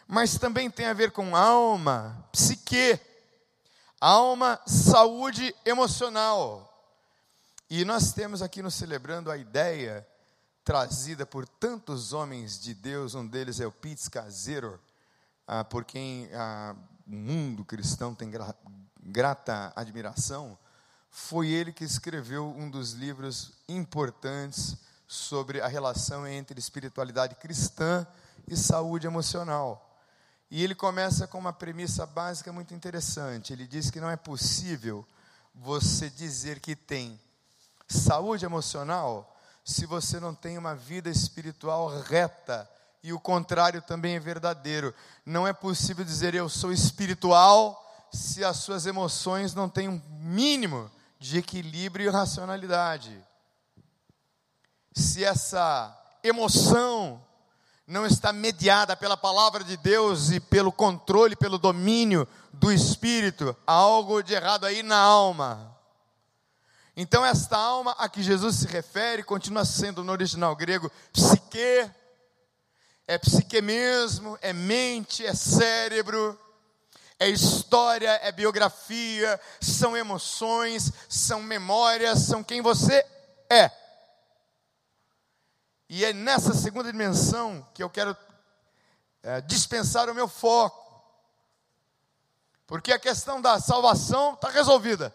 Mas 0.07 0.37
também 0.37 0.69
tem 0.69 0.87
a 0.87 0.93
ver 0.93 1.11
com 1.11 1.35
alma, 1.35 2.27
psique 2.31 2.99
alma, 4.01 4.59
saúde 4.65 5.55
emocional. 5.63 6.67
E 7.69 7.85
nós 7.85 8.11
temos 8.11 8.41
aqui 8.41 8.63
nos 8.63 8.73
celebrando 8.73 9.29
a 9.29 9.37
ideia 9.37 10.05
trazida 10.63 11.23
por 11.23 11.47
tantos 11.47 12.11
homens 12.11 12.59
de 12.59 12.73
Deus, 12.73 13.13
um 13.13 13.25
deles 13.25 13.59
é 13.59 13.67
o 13.67 13.71
Pete 13.71 14.09
Casero, 14.09 14.79
ah, 15.47 15.63
por 15.63 15.85
quem 15.85 16.29
ah, 16.33 16.75
o 17.07 17.15
mundo 17.15 17.63
cristão 17.63 18.15
tem 18.15 18.29
gra 18.31 18.55
grata 19.03 19.73
admiração, 19.75 20.57
foi 21.09 21.49
ele 21.49 21.73
que 21.73 21.83
escreveu 21.83 22.47
um 22.47 22.69
dos 22.69 22.93
livros 22.93 23.51
importantes 23.67 24.77
sobre 25.07 25.59
a 25.59 25.67
relação 25.67 26.27
entre 26.27 26.59
espiritualidade 26.59 27.35
cristã 27.35 28.05
e 28.47 28.55
saúde 28.55 29.07
emocional. 29.07 29.90
E 30.51 30.61
ele 30.61 30.75
começa 30.75 31.25
com 31.27 31.39
uma 31.39 31.53
premissa 31.53 32.05
básica 32.05 32.51
muito 32.51 32.73
interessante. 32.73 33.53
Ele 33.53 33.65
diz 33.65 33.89
que 33.89 34.01
não 34.01 34.09
é 34.09 34.17
possível 34.17 35.07
você 35.55 36.09
dizer 36.09 36.59
que 36.59 36.75
tem 36.75 37.17
saúde 37.87 38.43
emocional 38.43 39.33
se 39.63 39.85
você 39.85 40.19
não 40.19 40.35
tem 40.35 40.57
uma 40.57 40.75
vida 40.75 41.09
espiritual 41.09 41.87
reta. 42.01 42.69
E 43.01 43.13
o 43.13 43.19
contrário 43.19 43.81
também 43.81 44.15
é 44.15 44.19
verdadeiro. 44.19 44.93
Não 45.25 45.47
é 45.47 45.53
possível 45.53 46.03
dizer 46.03 46.35
eu 46.35 46.49
sou 46.49 46.73
espiritual 46.73 47.77
se 48.11 48.43
as 48.43 48.57
suas 48.57 48.85
emoções 48.85 49.53
não 49.53 49.69
têm 49.69 49.87
um 49.87 50.01
mínimo 50.19 50.91
de 51.17 51.37
equilíbrio 51.37 52.07
e 52.07 52.09
racionalidade. 52.09 53.17
Se 54.93 55.23
essa 55.23 55.97
emoção 56.21 57.23
não 57.91 58.05
está 58.05 58.31
mediada 58.31 58.95
pela 58.95 59.17
palavra 59.17 59.65
de 59.65 59.75
Deus 59.75 60.31
e 60.31 60.39
pelo 60.39 60.71
controle, 60.71 61.35
pelo 61.35 61.57
domínio 61.57 62.25
do 62.53 62.71
Espírito, 62.71 63.53
há 63.67 63.73
algo 63.73 64.23
de 64.23 64.33
errado 64.33 64.65
aí 64.65 64.81
na 64.81 64.97
alma. 64.97 65.77
Então, 66.95 67.25
esta 67.25 67.57
alma 67.57 67.93
a 67.99 68.07
que 68.07 68.23
Jesus 68.23 68.55
se 68.55 68.67
refere 68.67 69.23
continua 69.23 69.65
sendo 69.65 70.05
no 70.05 70.11
original 70.13 70.55
grego 70.55 70.89
psique, 71.11 71.91
é 73.05 73.17
psique 73.17 73.61
mesmo, 73.61 74.39
é 74.41 74.53
mente, 74.53 75.25
é 75.25 75.33
cérebro, 75.33 76.39
é 77.19 77.27
história, 77.27 78.21
é 78.23 78.31
biografia, 78.31 79.37
são 79.59 79.97
emoções, 79.97 80.93
são 81.09 81.43
memórias, 81.43 82.19
são 82.19 82.41
quem 82.41 82.61
você 82.61 83.05
é. 83.49 83.80
E 85.93 86.05
é 86.05 86.13
nessa 86.13 86.53
segunda 86.53 86.89
dimensão 86.89 87.67
que 87.73 87.83
eu 87.83 87.89
quero 87.89 88.15
é, 89.21 89.41
dispensar 89.41 90.09
o 90.09 90.15
meu 90.15 90.25
foco. 90.25 91.03
Porque 92.65 92.93
a 92.93 92.97
questão 92.97 93.41
da 93.41 93.59
salvação 93.59 94.35
está 94.35 94.49
resolvida. 94.49 95.13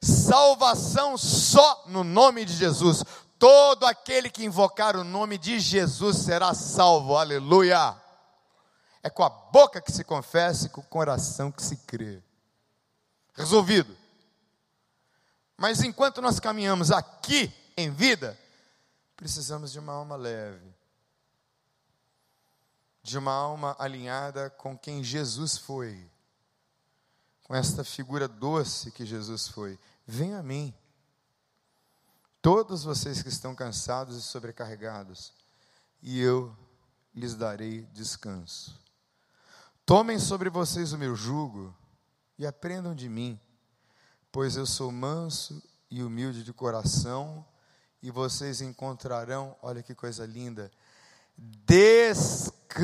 Salvação 0.00 1.18
só 1.18 1.84
no 1.88 2.02
nome 2.02 2.46
de 2.46 2.54
Jesus. 2.54 3.04
todo 3.38 3.84
aquele 3.84 4.30
que 4.30 4.42
invocar 4.42 4.96
o 4.96 5.04
nome 5.04 5.36
de 5.36 5.60
Jesus 5.60 6.16
será 6.16 6.54
salvo. 6.54 7.18
Aleluia! 7.18 7.94
É 9.02 9.10
com 9.10 9.24
a 9.24 9.28
boca 9.28 9.82
que 9.82 9.92
se 9.92 10.02
confessa 10.04 10.64
e 10.64 10.70
com 10.70 10.80
o 10.80 10.84
coração 10.84 11.52
que 11.52 11.62
se 11.62 11.76
crê. 11.76 12.22
Resolvido. 13.34 13.94
Mas 15.58 15.82
enquanto 15.82 16.22
nós 16.22 16.40
caminhamos 16.40 16.90
aqui 16.90 17.52
em 17.76 17.90
vida, 17.90 18.38
precisamos 19.24 19.72
de 19.72 19.78
uma 19.78 19.94
alma 19.94 20.16
leve, 20.16 20.70
de 23.02 23.16
uma 23.16 23.32
alma 23.32 23.74
alinhada 23.78 24.50
com 24.50 24.76
quem 24.76 25.02
Jesus 25.02 25.56
foi, 25.56 26.10
com 27.42 27.54
esta 27.54 27.82
figura 27.82 28.28
doce 28.28 28.92
que 28.92 29.06
Jesus 29.06 29.48
foi. 29.48 29.80
Venha 30.06 30.40
a 30.40 30.42
mim, 30.42 30.74
todos 32.42 32.84
vocês 32.84 33.22
que 33.22 33.30
estão 33.30 33.54
cansados 33.54 34.14
e 34.18 34.20
sobrecarregados, 34.20 35.32
e 36.02 36.20
eu 36.20 36.54
lhes 37.14 37.34
darei 37.34 37.86
descanso. 37.94 38.78
Tomem 39.86 40.18
sobre 40.18 40.50
vocês 40.50 40.92
o 40.92 40.98
meu 40.98 41.16
jugo 41.16 41.74
e 42.38 42.46
aprendam 42.46 42.94
de 42.94 43.08
mim, 43.08 43.40
pois 44.30 44.54
eu 44.54 44.66
sou 44.66 44.92
manso 44.92 45.62
e 45.90 46.02
humilde 46.02 46.44
de 46.44 46.52
coração, 46.52 47.42
e 48.04 48.10
vocês 48.10 48.60
encontrarão, 48.60 49.56
olha 49.62 49.82
que 49.82 49.94
coisa 49.94 50.26
linda, 50.26 50.70
descanso 51.66 52.78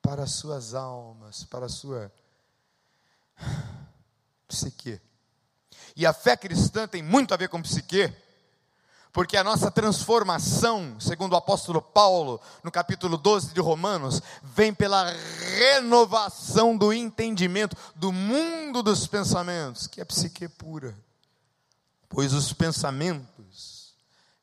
para 0.00 0.26
suas 0.26 0.72
almas, 0.72 1.44
para 1.44 1.66
a 1.66 1.68
sua 1.68 2.10
psique. 4.48 4.98
E 5.94 6.06
a 6.06 6.14
fé 6.14 6.38
cristã 6.38 6.88
tem 6.88 7.02
muito 7.02 7.34
a 7.34 7.36
ver 7.36 7.50
com 7.50 7.60
psique, 7.60 8.10
porque 9.12 9.36
a 9.36 9.44
nossa 9.44 9.70
transformação, 9.70 10.98
segundo 10.98 11.34
o 11.34 11.36
apóstolo 11.36 11.82
Paulo, 11.82 12.40
no 12.64 12.72
capítulo 12.72 13.18
12 13.18 13.52
de 13.52 13.60
Romanos, 13.60 14.22
vem 14.42 14.72
pela 14.72 15.12
renovação 15.58 16.74
do 16.74 16.94
entendimento 16.94 17.76
do 17.94 18.10
mundo 18.10 18.82
dos 18.82 19.06
pensamentos, 19.06 19.86
que 19.86 20.00
é 20.00 20.04
psique 20.06 20.48
pura. 20.48 20.96
Pois 22.08 22.32
os 22.32 22.52
pensamentos 22.52 23.78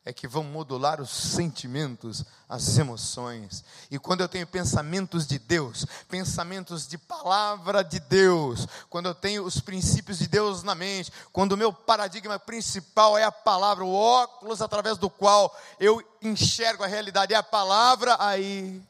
é 0.06 0.12
que 0.12 0.28
vão 0.28 0.44
modular 0.44 1.00
os 1.00 1.10
sentimentos, 1.10 2.24
as 2.48 2.78
emoções. 2.78 3.64
E 3.90 3.98
quando 3.98 4.20
eu 4.20 4.28
tenho 4.28 4.46
pensamentos 4.46 5.26
de 5.26 5.36
Deus, 5.36 5.84
pensamentos 6.08 6.86
de 6.86 6.96
palavra 6.96 7.82
de 7.82 7.98
Deus, 7.98 8.68
quando 8.88 9.06
eu 9.06 9.14
tenho 9.16 9.44
os 9.44 9.60
princípios 9.60 10.18
de 10.18 10.28
Deus 10.28 10.62
na 10.62 10.76
mente, 10.76 11.12
quando 11.32 11.52
o 11.52 11.56
meu 11.56 11.72
paradigma 11.72 12.38
principal 12.38 13.18
é 13.18 13.24
a 13.24 13.32
palavra, 13.32 13.84
o 13.84 13.92
óculos 13.92 14.62
através 14.62 14.96
do 14.96 15.10
qual 15.10 15.52
eu 15.80 16.00
enxergo 16.22 16.84
a 16.84 16.86
realidade 16.86 17.34
é 17.34 17.36
a 17.36 17.42
palavra, 17.42 18.16
aí 18.20 18.80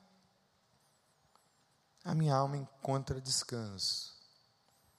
a 2.04 2.14
minha 2.14 2.34
alma 2.34 2.58
encontra 2.58 3.22
descanso. 3.22 4.14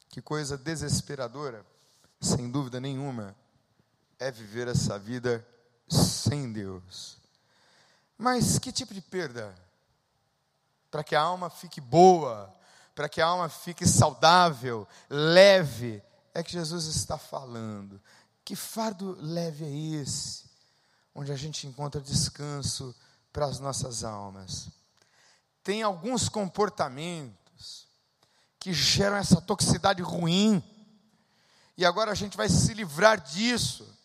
Que 0.09 0.19
coisa 0.19 0.57
desesperadora, 0.57 1.63
sem 2.19 2.49
dúvida 2.49 2.79
nenhuma, 2.79 3.35
é 4.19 4.31
viver 4.31 4.67
essa 4.67 4.97
vida 4.97 5.45
sem 5.89 6.51
Deus. 6.51 7.17
Mas 8.17 8.57
que 8.57 8.71
tipo 8.71 8.93
de 8.93 9.01
perda? 9.01 9.55
Para 10.89 11.03
que 11.03 11.15
a 11.15 11.21
alma 11.21 11.49
fique 11.49 11.79
boa, 11.79 12.53
para 12.95 13.07
que 13.07 13.21
a 13.21 13.27
alma 13.27 13.47
fique 13.49 13.85
saudável, 13.85 14.87
leve, 15.09 16.01
é 16.33 16.41
que 16.41 16.51
Jesus 16.51 16.85
está 16.85 17.17
falando. 17.17 18.01
Que 18.43 18.55
fardo 18.55 19.17
leve 19.19 19.65
é 19.65 20.01
esse? 20.01 20.45
Onde 21.13 21.31
a 21.31 21.35
gente 21.35 21.67
encontra 21.67 22.01
descanso 22.01 22.95
para 23.31 23.45
as 23.45 23.59
nossas 23.59 24.03
almas. 24.03 24.69
Tem 25.63 25.83
alguns 25.83 26.29
comportamentos 26.29 27.87
que 28.59 28.73
geram 28.73 29.17
essa 29.17 29.39
toxicidade 29.39 30.01
ruim, 30.01 30.63
e 31.77 31.85
agora 31.85 32.11
a 32.11 32.15
gente 32.15 32.35
vai 32.35 32.49
se 32.49 32.73
livrar 32.73 33.21
disso 33.21 33.96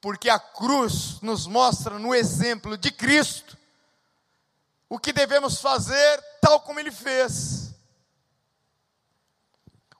porque 0.00 0.30
a 0.30 0.38
cruz 0.38 1.20
nos 1.20 1.46
mostra 1.46 1.98
no 1.98 2.14
exemplo 2.14 2.76
de 2.76 2.90
Cristo 2.90 3.56
o 4.88 4.98
que 4.98 5.12
devemos 5.12 5.60
fazer 5.60 6.22
tal 6.40 6.60
como 6.60 6.80
ele 6.80 6.90
fez. 6.90 7.74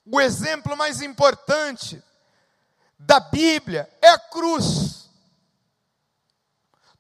O 0.05 0.21
exemplo 0.21 0.77
mais 0.77 1.03
importante 1.03 2.03
da 2.99 3.21
Bíblia 3.21 3.91
é 4.01 4.09
a 4.09 4.19
cruz. 4.19 5.11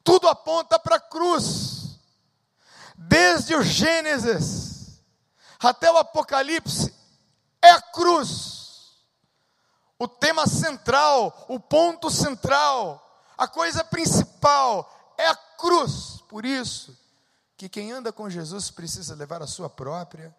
Tudo 0.04 0.28
aponta 0.28 0.78
para 0.78 0.96
a 0.96 1.00
cruz. 1.00 1.98
Desde 2.96 3.54
o 3.54 3.62
Gênesis 3.62 5.00
até 5.60 5.90
o 5.90 5.96
Apocalipse, 5.96 6.94
é 7.62 7.70
a 7.70 7.80
cruz 7.80 8.57
o 9.98 10.06
tema 10.06 10.46
central, 10.46 11.46
o 11.48 11.58
ponto 11.58 12.10
central, 12.10 13.04
a 13.36 13.48
coisa 13.48 13.82
principal 13.82 15.14
é 15.18 15.26
a 15.26 15.34
cruz. 15.34 16.22
Por 16.28 16.44
isso 16.44 16.96
que 17.56 17.68
quem 17.68 17.90
anda 17.90 18.12
com 18.12 18.30
Jesus 18.30 18.70
precisa 18.70 19.14
levar 19.16 19.42
a 19.42 19.46
sua 19.46 19.68
própria 19.68 20.34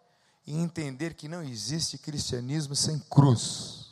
e 0.48 0.58
entender 0.58 1.14
que 1.14 1.28
não 1.28 1.44
existe 1.44 1.98
cristianismo 1.98 2.76
sem 2.76 2.98
cruz. 2.98 3.88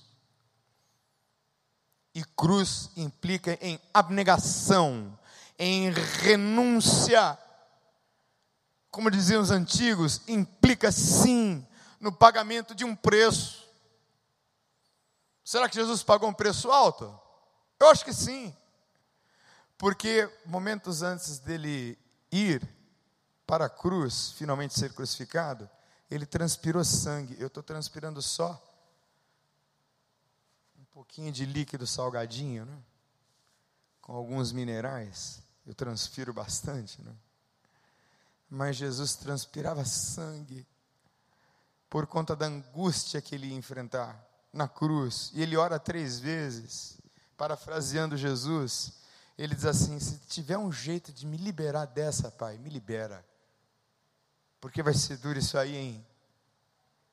E 2.16 2.24
cruz 2.24 2.90
implica 2.96 3.58
em 3.62 3.80
abnegação, 3.94 5.20
em 5.60 5.92
renúncia. 5.92 7.38
Como 8.90 9.12
diziam 9.12 9.42
os 9.42 9.52
antigos, 9.52 10.22
implica 10.28 10.92
sim 10.92 11.68
no 12.00 12.12
pagamento 12.12 12.74
de 12.74 12.86
um 12.86 12.96
preço. 12.96 13.67
Será 15.48 15.70
que 15.70 15.76
Jesus 15.76 16.04
pagou 16.04 16.28
um 16.28 16.34
preço 16.34 16.70
alto? 16.70 17.18
Eu 17.80 17.88
acho 17.88 18.04
que 18.04 18.12
sim. 18.12 18.54
Porque 19.78 20.30
momentos 20.46 21.02
antes 21.02 21.40
dele 21.40 21.98
ir 22.30 22.68
para 23.46 23.68
a 23.68 23.70
cruz, 23.70 24.32
finalmente 24.32 24.78
ser 24.78 24.92
crucificado, 24.92 25.70
ele 26.12 26.26
transpirou 26.26 26.84
sangue. 26.84 27.38
Eu 27.40 27.48
estou 27.48 27.64
transpirando 27.64 28.22
só 28.22 28.62
um 30.78 30.84
pouquinho 30.92 31.32
de 31.32 31.46
líquido 31.46 31.88
salgadinho, 31.88 32.66
né? 32.66 32.78
com 34.02 34.12
alguns 34.18 34.52
minerais. 34.52 35.42
Eu 35.66 35.74
transpiro 35.74 36.34
bastante, 36.34 37.02
né? 37.02 37.16
Mas 38.50 38.76
Jesus 38.76 39.16
transpirava 39.16 39.86
sangue 39.86 40.68
por 41.90 42.06
conta 42.06 42.36
da 42.36 42.48
angústia 42.48 43.22
que 43.22 43.34
ele 43.34 43.48
ia 43.48 43.56
enfrentar 43.56 44.27
na 44.52 44.68
cruz, 44.68 45.32
e 45.34 45.42
ele 45.42 45.58
ora 45.58 45.80
três 45.80 46.20
vezes, 46.20 46.98
parafraseando 47.38 48.18
Jesus, 48.18 48.94
ele 49.38 49.54
diz 49.54 49.66
assim: 49.66 50.00
se 50.00 50.18
tiver 50.28 50.58
um 50.58 50.72
jeito 50.72 51.14
de 51.14 51.26
me 51.26 51.38
liberar 51.38 51.86
dessa, 51.86 52.32
Pai, 52.32 52.58
me 52.58 52.70
libera. 52.70 53.24
Porque 54.60 54.82
vai 54.82 54.94
ser 54.94 55.18
duro 55.18 55.38
isso 55.38 55.58
aí, 55.58 55.76
hein? 55.76 56.08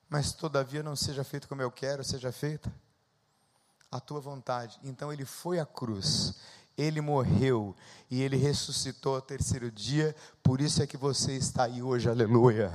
Mas 0.08 0.32
todavia 0.32 0.82
não 0.82 0.96
seja 0.96 1.22
feito 1.22 1.46
como 1.48 1.60
eu 1.60 1.70
quero, 1.70 2.02
seja 2.02 2.32
feita 2.32 2.72
a 3.90 4.00
tua 4.00 4.20
vontade. 4.20 4.78
Então 4.82 5.12
ele 5.12 5.24
foi 5.24 5.60
à 5.60 5.66
cruz, 5.66 6.34
ele 6.76 7.00
morreu 7.00 7.76
e 8.10 8.22
ele 8.22 8.36
ressuscitou 8.36 9.16
ao 9.16 9.22
terceiro 9.22 9.70
dia, 9.70 10.14
por 10.42 10.60
isso 10.60 10.82
é 10.82 10.86
que 10.86 10.96
você 10.96 11.36
está 11.36 11.64
aí 11.64 11.82
hoje, 11.82 12.08
aleluia. 12.08 12.72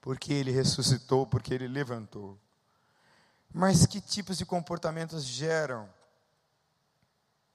Porque 0.00 0.32
ele 0.32 0.50
ressuscitou, 0.50 1.26
porque 1.26 1.52
ele 1.52 1.68
levantou. 1.68 2.38
Mas 3.52 3.84
que 3.84 4.00
tipos 4.00 4.38
de 4.38 4.46
comportamentos 4.46 5.24
geram 5.24 5.88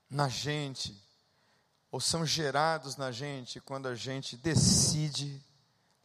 na 0.09 0.27
gente, 0.27 1.01
ou 1.89 2.01
são 2.01 2.25
gerados 2.25 2.97
na 2.97 3.11
gente, 3.11 3.61
quando 3.61 3.87
a 3.87 3.95
gente 3.95 4.35
decide 4.35 5.41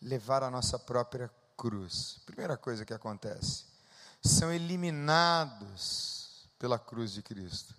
levar 0.01 0.45
a 0.45 0.51
nossa 0.51 0.79
própria 0.79 1.31
cruz? 1.57 2.21
Primeira 2.25 2.57
coisa 2.57 2.85
que 2.85 2.95
acontece: 2.95 3.65
são 4.23 4.53
eliminados 4.53 6.49
pela 6.59 6.79
cruz 6.79 7.13
de 7.13 7.23
Cristo. 7.23 7.75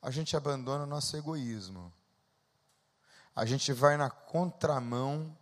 A 0.00 0.10
gente 0.10 0.36
abandona 0.36 0.84
o 0.84 0.86
nosso 0.86 1.16
egoísmo. 1.16 1.92
A 3.34 3.44
gente 3.44 3.72
vai 3.72 3.98
na 3.98 4.08
contramão 4.08 5.36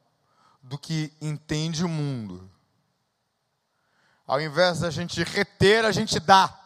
do 0.60 0.76
que 0.76 1.12
entende 1.20 1.84
o 1.84 1.88
mundo. 1.88 2.50
Ao 4.26 4.40
invés 4.40 4.80
da 4.80 4.90
gente 4.90 5.22
reter, 5.22 5.84
a 5.84 5.92
gente 5.92 6.18
dá. 6.18 6.60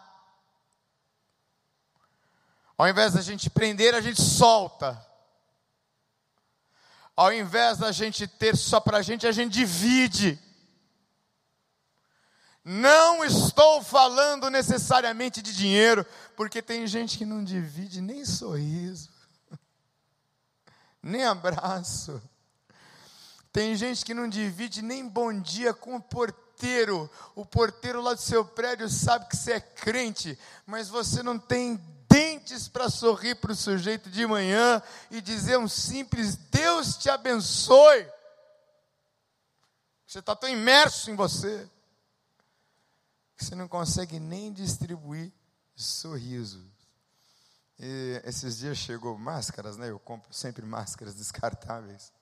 Ao 2.76 2.88
invés 2.88 3.14
da 3.14 3.20
gente 3.20 3.50
prender, 3.50 3.94
a 3.94 4.00
gente 4.00 4.22
solta. 4.22 5.04
Ao 7.16 7.32
invés 7.32 7.78
da 7.78 7.90
gente 7.90 8.28
ter 8.28 8.56
só 8.56 8.78
para 8.78 8.98
a 8.98 9.02
gente, 9.02 9.26
a 9.26 9.32
gente 9.32 9.52
divide. 9.52 10.38
Não 12.64 13.24
estou 13.24 13.82
falando 13.82 14.48
necessariamente 14.48 15.42
de 15.42 15.52
dinheiro, 15.56 16.06
porque 16.36 16.62
tem 16.62 16.86
gente 16.86 17.18
que 17.18 17.24
não 17.24 17.42
divide 17.42 18.00
nem 18.00 18.24
sorriso, 18.24 19.10
nem 21.02 21.24
abraço. 21.24 22.22
Tem 23.50 23.74
gente 23.74 24.04
que 24.04 24.14
não 24.14 24.28
divide 24.28 24.82
nem 24.82 25.08
bom 25.08 25.40
dia 25.40 25.74
com 25.74 25.96
o 25.96 26.00
porteiro. 26.00 26.47
O 27.34 27.44
porteiro 27.44 28.00
lá 28.00 28.14
do 28.14 28.20
seu 28.20 28.44
prédio 28.44 28.88
sabe 28.88 29.28
que 29.28 29.36
você 29.36 29.52
é 29.52 29.60
crente, 29.60 30.38
mas 30.66 30.88
você 30.88 31.22
não 31.22 31.38
tem 31.38 31.76
dentes 32.08 32.68
para 32.68 32.88
sorrir 32.88 33.36
para 33.36 33.52
o 33.52 33.56
sujeito 33.56 34.10
de 34.10 34.26
manhã 34.26 34.82
e 35.10 35.20
dizer 35.20 35.58
um 35.58 35.68
simples 35.68 36.36
Deus 36.36 36.96
te 36.96 37.10
abençoe. 37.10 38.08
Você 40.06 40.20
está 40.20 40.34
tão 40.34 40.48
imerso 40.48 41.10
em 41.10 41.14
você 41.14 41.68
que 43.36 43.44
você 43.44 43.54
não 43.54 43.68
consegue 43.68 44.18
nem 44.18 44.52
distribuir 44.52 45.32
sorrisos. 45.76 46.66
E 47.78 48.20
esses 48.24 48.58
dias 48.58 48.76
chegou 48.76 49.16
máscaras, 49.16 49.76
né? 49.76 49.90
Eu 49.90 49.98
compro 50.00 50.32
sempre 50.32 50.66
máscaras 50.66 51.14
descartáveis. 51.14 52.12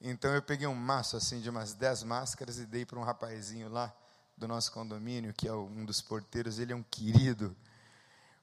Então 0.00 0.32
eu 0.34 0.42
peguei 0.42 0.66
um 0.66 0.74
maço 0.74 1.16
assim 1.16 1.40
de 1.40 1.50
umas 1.50 1.74
10 1.74 2.04
máscaras 2.04 2.58
e 2.58 2.66
dei 2.66 2.86
para 2.86 2.98
um 2.98 3.02
rapazinho 3.02 3.68
lá 3.68 3.92
do 4.36 4.46
nosso 4.46 4.70
condomínio, 4.70 5.34
que 5.34 5.48
é 5.48 5.52
um 5.52 5.84
dos 5.84 6.00
porteiros, 6.00 6.58
ele 6.58 6.72
é 6.72 6.76
um 6.76 6.82
querido. 6.82 7.56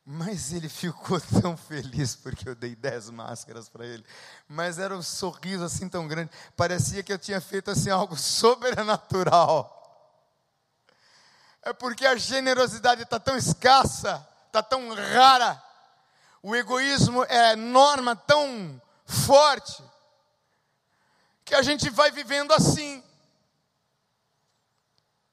Mas 0.05 0.51
ele 0.51 0.67
ficou 0.67 1.19
tão 1.41 1.55
feliz 1.55 2.15
porque 2.15 2.47
eu 2.47 2.55
dei 2.55 2.75
10 2.75 3.09
máscaras 3.11 3.69
para 3.69 3.85
ele. 3.85 4.05
Mas 4.47 4.77
era 4.77 4.95
um 4.95 5.01
sorriso 5.01 5.63
assim 5.63 5.87
tão 5.87 6.07
grande, 6.07 6.29
parecia 6.57 7.01
que 7.01 7.13
eu 7.13 7.17
tinha 7.17 7.39
feito 7.39 7.71
assim 7.71 7.89
algo 7.89 8.17
sobrenatural. 8.19 9.71
É 11.61 11.73
porque 11.73 12.05
a 12.05 12.15
generosidade 12.15 13.01
está 13.01 13.19
tão 13.19 13.35
escassa, 13.35 14.27
está 14.45 14.61
tão 14.61 14.93
rara, 14.93 15.59
o 16.43 16.55
egoísmo 16.55 17.23
é 17.23 17.55
norma 17.55 18.15
tão 18.15 18.79
forte, 19.03 19.83
que 21.45 21.53
a 21.53 21.61
gente 21.61 21.89
vai 21.91 22.11
vivendo 22.11 22.51
assim. 22.51 23.03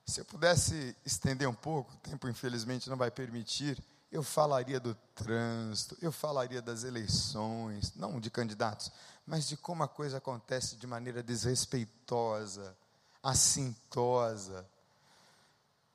Se 0.04 0.20
eu 0.20 0.26
pudesse 0.26 0.94
estender 1.06 1.48
um 1.48 1.54
pouco, 1.54 1.94
o 1.94 1.96
tempo 1.96 2.28
infelizmente 2.28 2.90
não 2.90 2.98
vai 2.98 3.10
permitir, 3.10 3.82
eu 4.10 4.22
falaria 4.22 4.78
do 4.78 4.94
trânsito, 5.14 5.96
eu 6.02 6.12
falaria 6.12 6.60
das 6.60 6.84
eleições, 6.84 7.94
não 7.96 8.20
de 8.20 8.30
candidatos, 8.30 8.92
mas 9.26 9.48
de 9.48 9.56
como 9.56 9.82
a 9.82 9.88
coisa 9.88 10.18
acontece 10.18 10.76
de 10.76 10.86
maneira 10.86 11.22
desrespeitosa, 11.22 12.76
assintosa, 13.22 14.68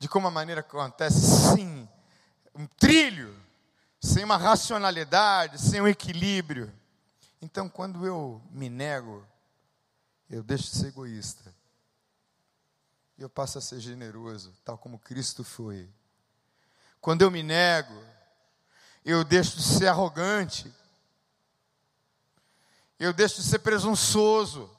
de 0.00 0.08
como 0.08 0.26
a 0.26 0.32
maneira 0.32 0.62
acontece, 0.62 1.20
sim, 1.54 1.88
um 2.56 2.66
trilho, 2.66 3.36
sem 4.00 4.24
uma 4.24 4.36
racionalidade, 4.36 5.60
sem 5.60 5.80
um 5.80 5.86
equilíbrio. 5.86 6.72
Então, 7.40 7.68
quando 7.68 8.04
eu 8.04 8.42
me 8.50 8.68
nego 8.68 9.24
eu 10.28 10.42
deixo 10.42 10.64
de 10.64 10.76
ser 10.76 10.86
egoísta. 10.88 11.54
E 13.16 13.22
eu 13.22 13.30
passo 13.30 13.58
a 13.58 13.60
ser 13.60 13.80
generoso, 13.80 14.56
tal 14.64 14.78
como 14.78 14.98
Cristo 14.98 15.42
foi. 15.42 15.90
Quando 17.00 17.22
eu 17.22 17.30
me 17.30 17.42
nego, 17.42 17.94
eu 19.04 19.24
deixo 19.24 19.56
de 19.56 19.62
ser 19.62 19.88
arrogante. 19.88 20.72
Eu 22.98 23.12
deixo 23.12 23.36
de 23.36 23.48
ser 23.48 23.60
presunçoso. 23.60 24.70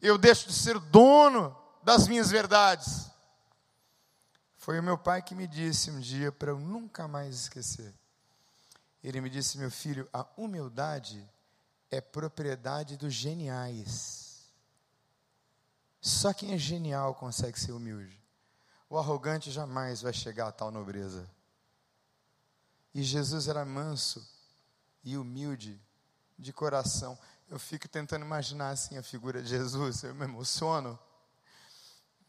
Eu 0.00 0.18
deixo 0.18 0.46
de 0.46 0.52
ser 0.52 0.78
dono 0.78 1.56
das 1.82 2.06
minhas 2.06 2.30
verdades. 2.30 3.10
Foi 4.56 4.78
o 4.78 4.82
meu 4.82 4.98
pai 4.98 5.22
que 5.22 5.34
me 5.34 5.46
disse 5.46 5.90
um 5.90 6.00
dia 6.00 6.30
para 6.30 6.50
eu 6.50 6.58
nunca 6.58 7.08
mais 7.08 7.34
esquecer. 7.34 7.94
Ele 9.02 9.20
me 9.20 9.28
disse, 9.28 9.58
meu 9.58 9.70
filho, 9.70 10.08
a 10.12 10.26
humildade 10.36 11.28
é 11.94 12.00
propriedade 12.00 12.96
dos 12.96 13.12
geniais. 13.12 14.50
Só 16.00 16.32
quem 16.32 16.52
é 16.52 16.58
genial 16.58 17.14
consegue 17.14 17.58
ser 17.58 17.72
humilde. 17.72 18.20
O 18.90 18.98
arrogante 18.98 19.50
jamais 19.50 20.02
vai 20.02 20.12
chegar 20.12 20.48
a 20.48 20.52
tal 20.52 20.70
nobreza. 20.70 21.28
E 22.94 23.02
Jesus 23.02 23.48
era 23.48 23.64
manso 23.64 24.26
e 25.02 25.16
humilde 25.16 25.80
de 26.38 26.52
coração. 26.52 27.18
Eu 27.48 27.58
fico 27.58 27.88
tentando 27.88 28.24
imaginar 28.24 28.70
assim 28.70 28.96
a 28.96 29.02
figura 29.02 29.42
de 29.42 29.48
Jesus, 29.48 30.02
eu 30.02 30.14
me 30.14 30.24
emociono. 30.24 30.98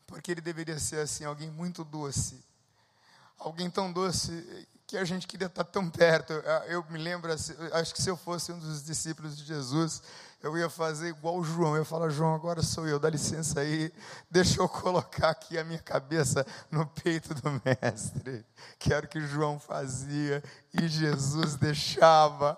Porque 0.07 0.31
ele 0.31 0.41
deveria 0.41 0.79
ser 0.79 0.99
assim, 0.99 1.25
alguém 1.25 1.49
muito 1.51 1.83
doce. 1.83 2.43
Alguém 3.37 3.69
tão 3.69 3.91
doce 3.91 4.67
que 4.87 4.97
a 4.97 5.03
gente 5.03 5.27
queria 5.27 5.47
estar 5.47 5.63
tão 5.63 5.89
perto. 5.89 6.33
Eu 6.67 6.85
me 6.89 6.99
lembro, 6.99 7.31
assim, 7.31 7.53
acho 7.73 7.93
que 7.93 8.01
se 8.01 8.09
eu 8.09 8.15
fosse 8.15 8.51
um 8.51 8.59
dos 8.59 8.83
discípulos 8.83 9.35
de 9.35 9.43
Jesus, 9.43 10.01
eu 10.43 10.55
ia 10.57 10.69
fazer 10.69 11.09
igual 11.09 11.37
o 11.37 11.43
João. 11.43 11.73
Eu 11.73 11.79
ia 11.79 11.85
falar, 11.85 12.09
João, 12.09 12.35
agora 12.35 12.61
sou 12.61 12.87
eu, 12.87 12.99
dá 12.99 13.09
licença 13.09 13.61
aí, 13.61 13.91
deixa 14.29 14.61
eu 14.61 14.69
colocar 14.69 15.29
aqui 15.29 15.57
a 15.57 15.63
minha 15.63 15.79
cabeça 15.79 16.45
no 16.69 16.85
peito 16.85 17.33
do 17.33 17.49
Mestre. 17.65 18.45
Que 18.77 18.93
o 18.93 19.07
que 19.07 19.21
João 19.21 19.59
fazia 19.59 20.43
e 20.73 20.87
Jesus 20.87 21.55
deixava. 21.55 22.57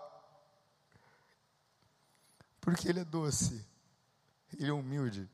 Porque 2.59 2.89
ele 2.89 2.99
é 2.99 3.05
doce, 3.05 3.65
ele 4.59 4.69
é 4.69 4.73
humilde. 4.73 5.29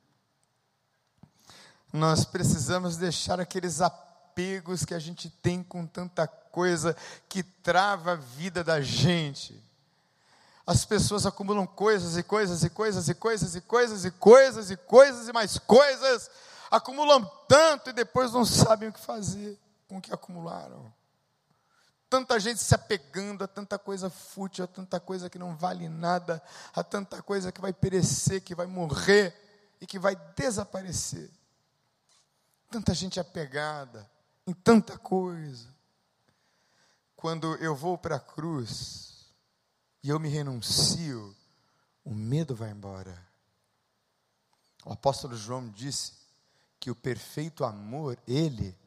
Nós 1.92 2.24
precisamos 2.26 2.98
deixar 2.98 3.40
aqueles 3.40 3.82
apegos 3.82 4.86
que 4.86 4.94
a 4.94 5.00
gente 5.00 5.30
tem 5.30 5.64
com 5.64 5.88
tanta 5.88 6.28
coisa 6.28 6.43
que 7.28 7.42
trava 7.42 8.12
a 8.12 8.16
vida 8.16 8.64
da 8.64 8.80
gente. 8.80 9.60
As 10.66 10.86
pessoas 10.86 11.26
acumulam 11.26 11.66
coisas 11.66 12.16
e 12.16 12.22
coisas 12.22 12.64
e 12.64 12.70
coisas 12.70 13.10
e 13.10 13.16
coisas 13.16 13.56
e 13.56 13.62
coisas 13.62 14.06
e 14.06 14.12
coisas 14.12 14.72
e 14.72 14.78
coisas 14.78 15.28
e 15.28 15.34
mais 15.34 15.58
coisas, 15.58 16.30
acumulam 16.70 17.26
tanto 17.48 17.90
e 17.90 17.94
depois 17.94 18.32
não 18.32 18.46
sabem 18.46 18.90
o 18.90 18.94
que 18.94 19.00
fazer 19.00 19.60
com 19.88 19.98
o 19.98 20.02
que 20.02 20.14
acumularam. 20.14 20.94
Tanta 22.08 22.40
gente 22.40 22.60
se 22.62 22.76
apegando 22.76 23.44
a 23.44 23.48
tanta 23.48 23.80
coisa 23.80 24.08
fútil, 24.08 24.64
a 24.64 24.68
tanta 24.68 25.00
coisa 25.00 25.32
que 25.32 25.40
não 25.40 25.56
vale 25.56 25.90
nada, 25.90 26.42
a 26.76 26.84
tanta 26.84 27.22
coisa 27.24 27.52
que 27.52 27.60
vai 27.60 27.74
perecer, 27.74 28.42
que 28.42 28.54
vai 28.54 28.68
morrer 28.68 29.36
e 29.82 29.88
que 29.88 29.98
vai 29.98 30.16
desaparecer. 30.36 31.32
Tanta 32.70 32.94
gente 32.94 33.20
apegada 33.20 34.08
em 34.46 34.54
tanta 34.54 34.98
coisa 34.98 35.73
quando 37.24 37.56
eu 37.56 37.74
vou 37.74 37.98
para 37.98 38.18
a 38.18 38.20
cruz 38.20 39.34
e 40.04 40.10
eu 40.10 40.20
me 40.20 40.28
renuncio, 40.28 41.34
o 42.04 42.14
medo 42.14 42.54
vai 42.54 42.70
embora. 42.70 43.18
O 44.84 44.92
apóstolo 44.92 45.34
João 45.38 45.70
disse 45.70 46.12
que 46.82 46.92
o 46.92 46.96
perfeito 46.96 47.64
amor, 47.64 48.20
ele 48.28 48.78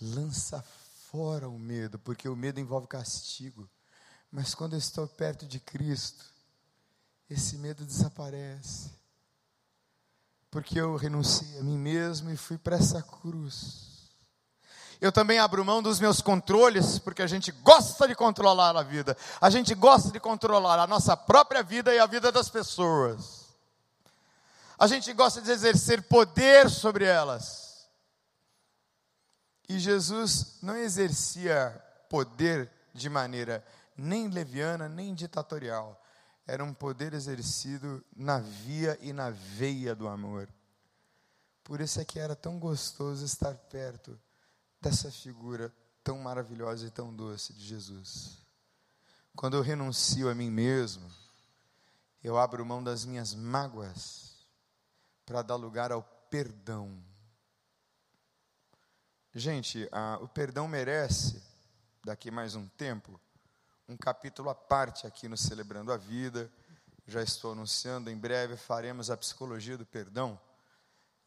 lança 0.00 0.62
fora 1.10 1.48
o 1.48 1.58
medo, 1.58 1.98
porque 1.98 2.28
o 2.28 2.36
medo 2.36 2.60
envolve 2.60 2.86
castigo. 2.86 3.68
Mas 4.30 4.54
quando 4.54 4.74
eu 4.74 4.78
estou 4.78 5.08
perto 5.08 5.44
de 5.44 5.58
Cristo, 5.58 6.26
esse 7.28 7.58
medo 7.58 7.84
desaparece. 7.84 8.92
Porque 10.48 10.80
eu 10.80 10.94
renunciei 10.94 11.58
a 11.58 11.64
mim 11.64 11.76
mesmo 11.76 12.30
e 12.30 12.36
fui 12.36 12.56
para 12.56 12.76
essa 12.76 13.02
cruz 13.02 13.87
eu 15.00 15.12
também 15.12 15.38
abro 15.38 15.64
mão 15.64 15.80
dos 15.80 16.00
meus 16.00 16.20
controles, 16.20 16.98
porque 16.98 17.22
a 17.22 17.26
gente 17.26 17.52
gosta 17.52 18.08
de 18.08 18.16
controlar 18.16 18.76
a 18.76 18.82
vida. 18.82 19.16
A 19.40 19.48
gente 19.48 19.72
gosta 19.74 20.10
de 20.10 20.18
controlar 20.18 20.80
a 20.80 20.86
nossa 20.88 21.16
própria 21.16 21.62
vida 21.62 21.94
e 21.94 22.00
a 22.00 22.06
vida 22.06 22.32
das 22.32 22.48
pessoas. 22.48 23.46
A 24.76 24.88
gente 24.88 25.12
gosta 25.12 25.40
de 25.40 25.52
exercer 25.52 26.02
poder 26.02 26.68
sobre 26.68 27.04
elas. 27.04 27.88
E 29.68 29.78
Jesus 29.78 30.58
não 30.62 30.76
exercia 30.76 31.70
poder 32.08 32.70
de 32.92 33.08
maneira 33.08 33.64
nem 33.96 34.28
leviana, 34.28 34.88
nem 34.88 35.14
ditatorial. 35.14 36.02
Era 36.44 36.64
um 36.64 36.74
poder 36.74 37.14
exercido 37.14 38.04
na 38.16 38.40
via 38.40 38.98
e 39.00 39.12
na 39.12 39.30
veia 39.30 39.94
do 39.94 40.08
amor. 40.08 40.48
Por 41.62 41.80
isso 41.80 42.00
é 42.00 42.04
que 42.04 42.18
era 42.18 42.34
tão 42.34 42.58
gostoso 42.58 43.24
estar 43.24 43.54
perto 43.54 44.18
dessa 44.80 45.10
figura 45.10 45.74
tão 46.02 46.18
maravilhosa 46.18 46.86
e 46.86 46.90
tão 46.90 47.14
doce 47.14 47.52
de 47.52 47.64
Jesus. 47.64 48.38
Quando 49.36 49.56
eu 49.56 49.62
renuncio 49.62 50.28
a 50.28 50.34
mim 50.34 50.50
mesmo, 50.50 51.08
eu 52.22 52.38
abro 52.38 52.64
mão 52.64 52.82
das 52.82 53.04
minhas 53.04 53.34
mágoas 53.34 54.46
para 55.24 55.42
dar 55.42 55.56
lugar 55.56 55.92
ao 55.92 56.02
perdão. 56.02 57.02
Gente, 59.34 59.88
a, 59.92 60.18
o 60.20 60.28
perdão 60.28 60.66
merece, 60.66 61.42
daqui 62.04 62.30
mais 62.30 62.54
um 62.54 62.66
tempo, 62.66 63.20
um 63.88 63.96
capítulo 63.96 64.50
à 64.50 64.54
parte 64.54 65.06
aqui 65.06 65.28
no 65.28 65.36
Celebrando 65.36 65.92
a 65.92 65.96
Vida. 65.96 66.50
Já 67.06 67.22
estou 67.22 67.52
anunciando, 67.52 68.10
em 68.10 68.16
breve 68.16 68.56
faremos 68.56 69.10
a 69.10 69.16
psicologia 69.16 69.78
do 69.78 69.86
perdão. 69.86 70.38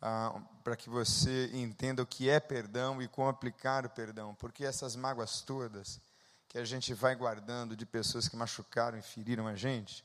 Ah, 0.01 0.41
para 0.63 0.75
que 0.75 0.89
você 0.89 1.51
entenda 1.53 2.01
o 2.01 2.07
que 2.07 2.29
é 2.29 2.39
perdão 2.39 3.01
e 3.01 3.07
como 3.07 3.29
aplicar 3.29 3.85
o 3.85 3.89
perdão, 3.89 4.33
porque 4.35 4.65
essas 4.65 4.95
mágoas 4.95 5.41
todas 5.41 6.01
que 6.49 6.57
a 6.57 6.65
gente 6.65 6.93
vai 6.93 7.15
guardando 7.15 7.77
de 7.77 7.85
pessoas 7.85 8.27
que 8.27 8.35
machucaram 8.35 8.97
e 8.97 9.01
feriram 9.01 9.47
a 9.47 9.55
gente, 9.55 10.03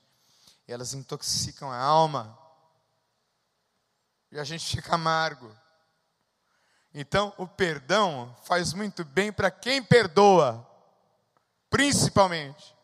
elas 0.69 0.95
intoxicam 0.95 1.71
a 1.71 1.79
alma 1.79 2.39
e 4.31 4.39
a 4.39 4.45
gente 4.45 4.65
fica 4.77 4.95
amargo. 4.95 5.51
Então, 6.95 7.33
o 7.37 7.47
perdão 7.47 8.35
faz 8.45 8.73
muito 8.73 9.05
bem 9.05 9.33
para 9.33 9.51
quem 9.51 9.83
perdoa, 9.83 10.67
principalmente. 11.69 12.76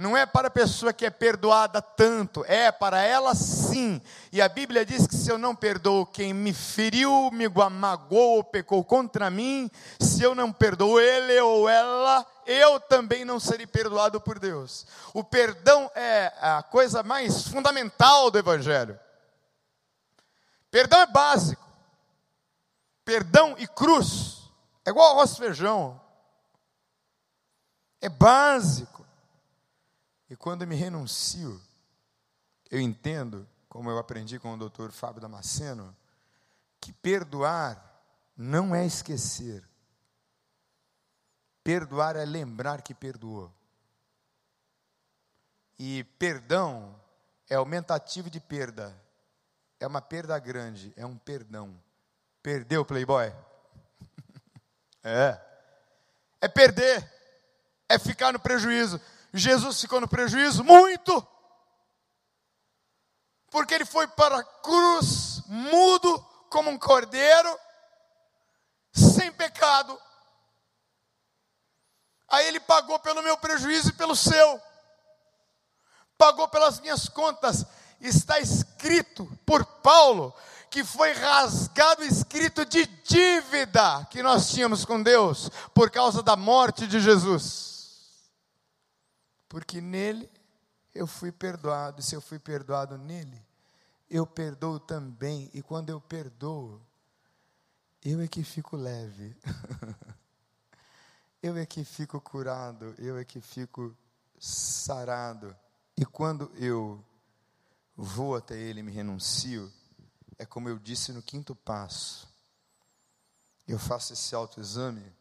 Não 0.00 0.16
é 0.16 0.24
para 0.24 0.48
a 0.48 0.50
pessoa 0.50 0.94
que 0.94 1.04
é 1.04 1.10
perdoada 1.10 1.82
tanto, 1.82 2.42
é 2.48 2.72
para 2.72 3.02
ela 3.02 3.34
sim. 3.34 4.00
E 4.32 4.40
a 4.40 4.48
Bíblia 4.48 4.82
diz 4.82 5.06
que 5.06 5.14
se 5.14 5.30
eu 5.30 5.36
não 5.36 5.54
perdoo 5.54 6.06
quem 6.06 6.32
me 6.32 6.54
feriu, 6.54 7.30
me 7.30 7.46
magoou 7.70 8.36
ou 8.36 8.44
pecou 8.44 8.82
contra 8.82 9.28
mim, 9.28 9.70
se 10.00 10.22
eu 10.22 10.34
não 10.34 10.50
perdoo 10.50 10.98
ele 10.98 11.38
ou 11.40 11.68
ela, 11.68 12.26
eu 12.46 12.80
também 12.80 13.26
não 13.26 13.38
serei 13.38 13.66
perdoado 13.66 14.18
por 14.22 14.38
Deus. 14.38 14.86
O 15.12 15.22
perdão 15.22 15.90
é 15.94 16.32
a 16.40 16.62
coisa 16.62 17.02
mais 17.02 17.46
fundamental 17.46 18.30
do 18.30 18.38
Evangelho. 18.38 18.98
Perdão 20.70 21.00
é 21.00 21.06
básico. 21.08 21.68
Perdão 23.04 23.54
e 23.58 23.66
cruz 23.66 24.50
é 24.82 24.88
igual 24.88 25.12
arroz 25.12 25.32
e 25.32 25.36
feijão. 25.36 26.00
É 28.00 28.08
básico. 28.08 28.99
E 30.30 30.36
quando 30.36 30.66
me 30.66 30.74
renuncio, 30.74 31.60
eu 32.70 32.80
entendo, 32.80 33.46
como 33.68 33.90
eu 33.90 33.98
aprendi 33.98 34.38
com 34.38 34.54
o 34.54 34.56
doutor 34.56 34.92
Fábio 34.92 35.20
Damasceno, 35.20 35.94
que 36.80 36.92
perdoar 36.92 38.02
não 38.34 38.74
é 38.74 38.86
esquecer. 38.86 39.68
Perdoar 41.62 42.16
é 42.16 42.24
lembrar 42.24 42.80
que 42.80 42.94
perdoou. 42.94 43.52
E 45.78 46.04
perdão 46.18 46.98
é 47.48 47.56
aumentativo 47.56 48.30
de 48.30 48.40
perda 48.40 48.96
é 49.80 49.86
uma 49.86 50.02
perda 50.02 50.38
grande, 50.38 50.92
é 50.94 51.06
um 51.06 51.16
perdão. 51.16 51.74
Perdeu, 52.42 52.84
Playboy? 52.84 53.32
é. 55.02 55.40
É 56.42 56.48
perder, 56.48 57.10
é 57.88 57.98
ficar 57.98 58.32
no 58.32 58.38
prejuízo. 58.38 59.00
Jesus 59.32 59.80
ficou 59.80 60.00
no 60.00 60.08
prejuízo 60.08 60.64
muito, 60.64 61.26
porque 63.50 63.74
ele 63.74 63.84
foi 63.84 64.06
para 64.08 64.38
a 64.38 64.44
cruz 64.44 65.42
mudo 65.46 66.18
como 66.48 66.70
um 66.70 66.78
cordeiro, 66.78 67.58
sem 68.92 69.32
pecado. 69.32 69.98
Aí 72.28 72.46
ele 72.46 72.60
pagou 72.60 72.98
pelo 72.98 73.22
meu 73.22 73.36
prejuízo 73.36 73.90
e 73.90 73.94
pelo 73.94 74.14
seu, 74.14 74.60
pagou 76.16 76.48
pelas 76.48 76.80
minhas 76.80 77.08
contas 77.08 77.66
está 78.00 78.40
escrito 78.40 79.30
por 79.44 79.64
Paulo 79.64 80.34
que 80.70 80.84
foi 80.84 81.12
rasgado 81.12 82.02
o 82.02 82.06
escrito 82.06 82.64
de 82.64 82.86
dívida 82.86 84.06
que 84.08 84.22
nós 84.22 84.50
tínhamos 84.50 84.84
com 84.84 85.02
Deus 85.02 85.50
por 85.74 85.90
causa 85.90 86.22
da 86.22 86.36
morte 86.36 86.86
de 86.86 87.00
Jesus. 87.00 87.69
Porque 89.50 89.80
nele 89.80 90.30
eu 90.94 91.08
fui 91.08 91.32
perdoado, 91.32 92.00
se 92.00 92.14
eu 92.14 92.20
fui 92.20 92.38
perdoado 92.38 92.96
nele, 92.96 93.44
eu 94.08 94.24
perdoo 94.24 94.78
também, 94.78 95.50
e 95.52 95.60
quando 95.60 95.90
eu 95.90 96.00
perdoo, 96.00 96.80
eu 98.00 98.20
é 98.20 98.28
que 98.28 98.44
fico 98.44 98.76
leve. 98.76 99.36
eu 101.42 101.56
é 101.56 101.66
que 101.66 101.84
fico 101.84 102.20
curado, 102.20 102.94
eu 102.96 103.18
é 103.18 103.24
que 103.24 103.40
fico 103.40 103.96
sarado. 104.38 105.54
E 105.96 106.06
quando 106.06 106.48
eu 106.54 107.04
vou 107.96 108.36
até 108.36 108.56
Ele 108.56 108.84
me 108.84 108.92
renuncio, 108.92 109.70
é 110.38 110.46
como 110.46 110.68
eu 110.68 110.78
disse 110.78 111.12
no 111.12 111.22
quinto 111.22 111.56
passo. 111.56 112.32
Eu 113.66 113.80
faço 113.80 114.12
esse 114.12 114.32
autoexame 114.32 115.12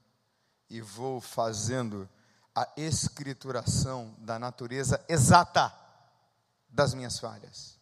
e 0.70 0.82
vou 0.82 1.20
fazendo 1.20 2.08
a 2.60 2.68
escrituração 2.76 4.14
da 4.18 4.38
natureza 4.38 5.02
exata 5.08 5.74
das 6.70 6.94
minhas 6.94 7.18
falhas. 7.18 7.80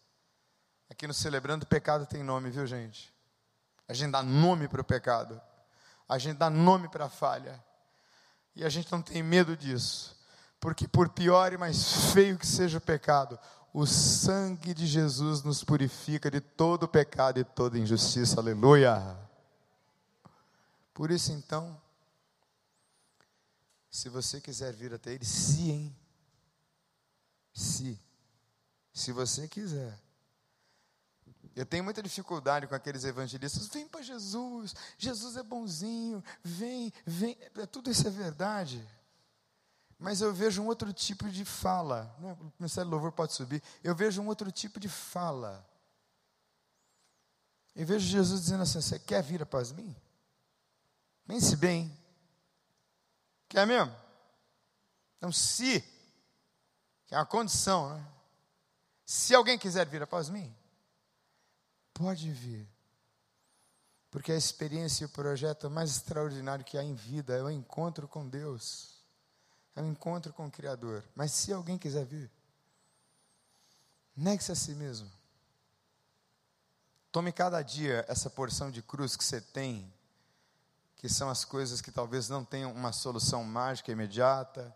Aqui 0.88 1.08
no 1.08 1.16
Celebrando 1.16 1.66
o 1.66 1.68
Pecado 1.68 2.06
tem 2.06 2.22
nome, 2.22 2.52
viu 2.52 2.68
gente? 2.68 3.12
A 3.88 3.94
gente 3.96 4.12
dá 4.12 4.22
nome 4.22 4.68
para 4.68 4.80
o 4.80 4.84
pecado, 4.84 5.42
a 6.08 6.20
gente 6.20 6.38
dá 6.38 6.48
nome 6.48 6.88
para 6.90 7.06
a 7.06 7.10
falha, 7.10 7.60
e 8.56 8.64
a 8.64 8.70
gente 8.70 8.92
não 8.92 9.02
tem 9.02 9.24
medo 9.24 9.58
disso, 9.58 10.16
porque 10.60 10.88
por 10.88 11.10
pior 11.10 11.52
e 11.52 11.58
mais 11.58 12.12
feio 12.14 12.38
que 12.38 12.46
seja 12.46 12.78
o 12.78 12.82
pecado, 12.82 13.40
o 13.74 13.88
sangue 13.88 14.76
de 14.76 14.86
Jesus 14.86 15.42
nos 15.42 15.64
purifica 15.64 16.30
de 16.30 16.40
todo 16.40 16.88
pecado 16.88 17.40
e 17.40 17.44
toda 17.44 17.80
injustiça. 17.80 18.40
Aleluia. 18.40 19.18
Por 20.94 21.10
isso, 21.10 21.32
então, 21.32 21.82
se 23.90 24.10
você 24.10 24.40
quiser 24.42 24.74
vir 24.74 24.94
até 24.94 25.14
Ele, 25.14 25.26
se, 25.26 25.72
hein? 25.72 25.96
Se. 27.54 28.00
Se 28.94 29.12
você 29.12 29.48
quiser. 29.48 29.98
Eu 31.56 31.66
tenho 31.66 31.84
muita 31.84 32.04
dificuldade 32.04 32.68
com 32.68 32.76
aqueles 32.76 33.04
evangelistas. 33.04 33.68
Vem 33.68 33.88
para 33.88 34.02
Jesus, 34.02 34.76
Jesus 34.98 35.38
é 35.38 35.44
bonzinho, 35.44 36.24
vem, 36.44 36.94
vem. 37.06 37.36
Tudo 37.72 37.90
isso 37.90 38.08
é 38.08 38.12
verdade. 38.12 38.88
Mas 39.98 40.22
eu 40.22 40.32
vejo 40.32 40.62
um 40.62 40.68
outro 40.68 40.94
tipo 40.94 41.28
de 41.30 41.44
fala. 41.44 42.16
O 42.20 42.54
Ministério 42.60 42.90
do 42.90 42.94
Louvor 42.94 43.12
pode 43.12 43.34
subir. 43.34 43.64
Eu 43.84 43.96
vejo 43.96 44.22
um 44.22 44.28
outro 44.28 44.52
tipo 44.52 44.80
de 44.80 44.88
fala. 44.88 45.68
Eu 47.76 47.86
vejo 47.86 48.06
Jesus 48.06 48.42
dizendo 48.42 48.62
assim: 48.64 48.80
Você 48.80 49.00
quer 49.00 49.24
vir 49.24 49.42
após 49.42 49.72
mim? 49.72 49.96
Pense 51.26 51.56
bem. 51.56 51.92
Quer 53.50 53.66
mesmo? 53.66 53.96
Então, 55.18 55.32
se, 55.32 55.82
que 57.06 57.16
é 57.16 57.18
uma 57.18 57.26
condição, 57.26 57.96
né? 57.96 58.06
Se 59.06 59.34
alguém 59.34 59.58
quiser 59.58 59.88
vir 59.88 60.02
após 60.02 60.30
mim, 60.30 60.54
pode 61.94 62.32
vir. 62.32 62.68
Porque 64.12 64.32
a 64.32 64.38
experiência 64.38 65.04
e 65.04 65.06
o 65.06 65.10
projeto 65.10 65.70
mais 65.70 65.92
extraordinário 65.92 66.66
que 66.66 66.78
há 66.78 66.84
em 66.84 66.94
vida 66.94 67.36
é 67.36 67.42
o 67.42 67.50
encontro 67.50 68.08
com 68.08 68.28
Deus 68.28 68.98
é 69.78 69.82
um 69.82 69.92
encontro 69.92 70.34
com 70.34 70.48
o 70.48 70.52
Criador. 70.52 71.04
Mas 71.16 71.32
se 71.32 71.54
alguém 71.54 71.78
quiser 71.78 72.04
vir, 72.04 72.32
negue-se 74.16 74.52
a 74.52 74.56
si 74.56 74.74
mesmo. 74.74 75.10
Tome 77.12 77.32
cada 77.32 77.62
dia 77.62 78.04
essa 78.08 78.28
porção 78.28 78.72
de 78.72 78.82
cruz 78.82 79.16
que 79.16 79.24
você 79.24 79.40
tem, 79.40 79.94
que 80.98 81.08
são 81.08 81.30
as 81.30 81.46
coisas 81.46 81.80
que 81.80 81.92
talvez 81.92 82.28
não 82.28 82.44
tenham 82.44 82.72
uma 82.74 82.92
solução 82.92 83.44
mágica 83.44 83.92
imediata, 83.92 84.76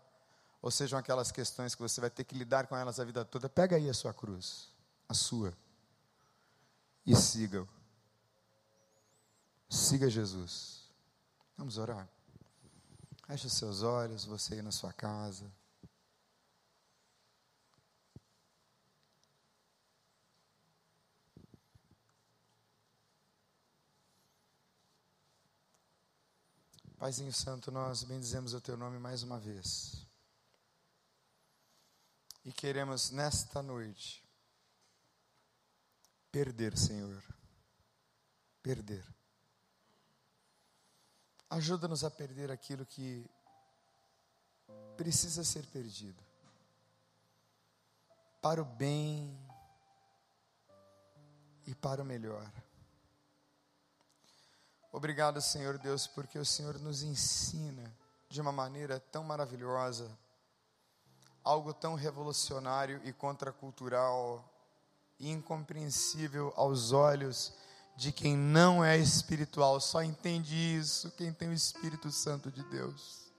ou 0.62 0.70
sejam 0.70 0.98
aquelas 0.98 1.32
questões 1.32 1.74
que 1.74 1.82
você 1.82 2.00
vai 2.00 2.08
ter 2.08 2.22
que 2.22 2.36
lidar 2.36 2.68
com 2.68 2.76
elas 2.76 3.00
a 3.00 3.04
vida 3.04 3.24
toda. 3.24 3.48
Pega 3.48 3.76
aí 3.76 3.90
a 3.90 3.94
sua 3.94 4.14
cruz, 4.14 4.68
a 5.08 5.14
sua, 5.14 5.52
e 7.04 7.16
siga-o. 7.16 7.68
Siga 9.68 10.08
Jesus. 10.08 10.88
Vamos 11.58 11.76
orar. 11.78 12.08
Feche 13.26 13.48
seus 13.50 13.82
olhos, 13.82 14.24
você 14.24 14.54
aí 14.54 14.62
na 14.62 14.70
sua 14.70 14.92
casa. 14.92 15.50
Paizinho 27.02 27.32
Santo, 27.32 27.72
nós 27.72 28.04
bendizemos 28.04 28.54
o 28.54 28.60
Teu 28.60 28.76
nome 28.76 28.96
mais 28.96 29.24
uma 29.24 29.36
vez. 29.36 30.06
E 32.44 32.52
queremos 32.52 33.10
nesta 33.10 33.60
noite 33.60 34.24
perder, 36.30 36.78
Senhor. 36.78 37.20
Perder. 38.62 39.04
Ajuda-nos 41.50 42.04
a 42.04 42.10
perder 42.10 42.52
aquilo 42.52 42.86
que 42.86 43.28
precisa 44.96 45.42
ser 45.42 45.66
perdido. 45.66 46.22
Para 48.40 48.62
o 48.62 48.64
bem 48.64 49.36
e 51.66 51.74
para 51.74 52.02
o 52.02 52.06
melhor. 52.06 52.48
Obrigado, 54.94 55.40
Senhor 55.40 55.78
Deus, 55.78 56.06
porque 56.06 56.38
o 56.38 56.44
Senhor 56.44 56.78
nos 56.78 57.02
ensina 57.02 57.90
de 58.28 58.42
uma 58.42 58.52
maneira 58.52 59.00
tão 59.00 59.24
maravilhosa, 59.24 60.06
algo 61.42 61.72
tão 61.72 61.94
revolucionário 61.94 63.00
e 63.02 63.10
contracultural 63.10 64.44
e 65.18 65.30
incompreensível 65.30 66.52
aos 66.56 66.92
olhos 66.92 67.54
de 67.96 68.12
quem 68.12 68.36
não 68.36 68.84
é 68.84 68.98
espiritual. 68.98 69.80
Só 69.80 70.02
entende 70.02 70.54
isso 70.54 71.10
quem 71.12 71.32
tem 71.32 71.48
o 71.48 71.54
Espírito 71.54 72.10
Santo 72.10 72.50
de 72.50 72.62
Deus. 72.64 73.32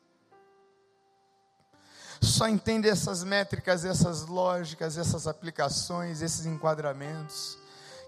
Só 2.20 2.47
entende 2.47 2.89
essas 2.89 3.24
métricas, 3.24 3.86
essas 3.86 4.26
lógicas, 4.26 4.97
essas 4.97 5.28
aplicações, 5.28 6.24
esses 6.24 6.47
enquadramentos. 6.47 7.60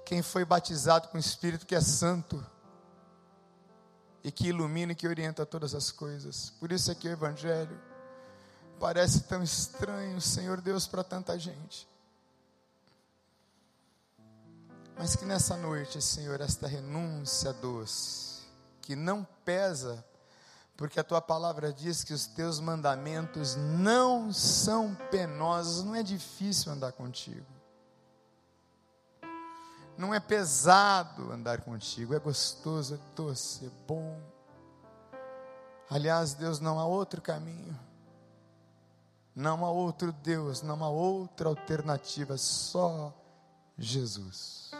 Quem 0.03 0.23
foi 0.23 0.43
batizado 0.43 1.09
com 1.09 1.17
o 1.17 1.19
Espírito 1.19 1.67
que 1.67 1.75
é 1.75 1.81
santo 1.81 2.43
e 4.25 4.31
que 4.31 4.47
ilumina 4.47 4.91
e 4.91 4.95
que 4.95 5.07
orienta 5.07 5.45
todas 5.45 5.75
as 5.75 5.91
coisas. 5.91 6.49
Por 6.59 6.71
isso 6.71 6.89
é 6.89 6.95
que 6.95 7.07
o 7.07 7.11
Evangelho 7.11 7.79
parece 8.79 9.21
tão 9.21 9.43
estranho, 9.43 10.19
Senhor 10.19 10.59
Deus, 10.61 10.87
para 10.87 11.03
tanta 11.03 11.37
gente. 11.37 11.87
Mas 14.97 15.15
que 15.15 15.25
nessa 15.25 15.55
noite, 15.55 16.01
Senhor, 16.01 16.41
esta 16.41 16.65
renúncia 16.65 17.53
doce, 17.53 18.47
que 18.81 18.95
não 18.95 19.23
pesa, 19.45 20.03
porque 20.75 20.99
a 20.99 21.03
tua 21.03 21.21
palavra 21.21 21.71
diz 21.71 22.03
que 22.03 22.13
os 22.13 22.25
teus 22.25 22.59
mandamentos 22.59 23.55
não 23.55 24.33
são 24.33 24.95
penosos, 25.11 25.83
não 25.83 25.93
é 25.93 26.01
difícil 26.01 26.71
andar 26.71 26.93
contigo. 26.93 27.45
Não 29.97 30.13
é 30.13 30.19
pesado 30.19 31.31
andar 31.31 31.61
contigo, 31.61 32.13
é 32.13 32.19
gostoso, 32.19 32.95
é 32.95 32.99
doce, 33.15 33.65
é 33.65 33.69
bom. 33.87 34.21
Aliás, 35.89 36.33
Deus, 36.33 36.59
não 36.59 36.79
há 36.79 36.85
outro 36.85 37.21
caminho, 37.21 37.77
não 39.33 39.63
há 39.63 39.69
outro 39.69 40.11
Deus, 40.11 40.61
não 40.61 40.83
há 40.83 40.89
outra 40.89 41.47
alternativa, 41.47 42.37
só 42.37 43.13
Jesus. 43.77 44.71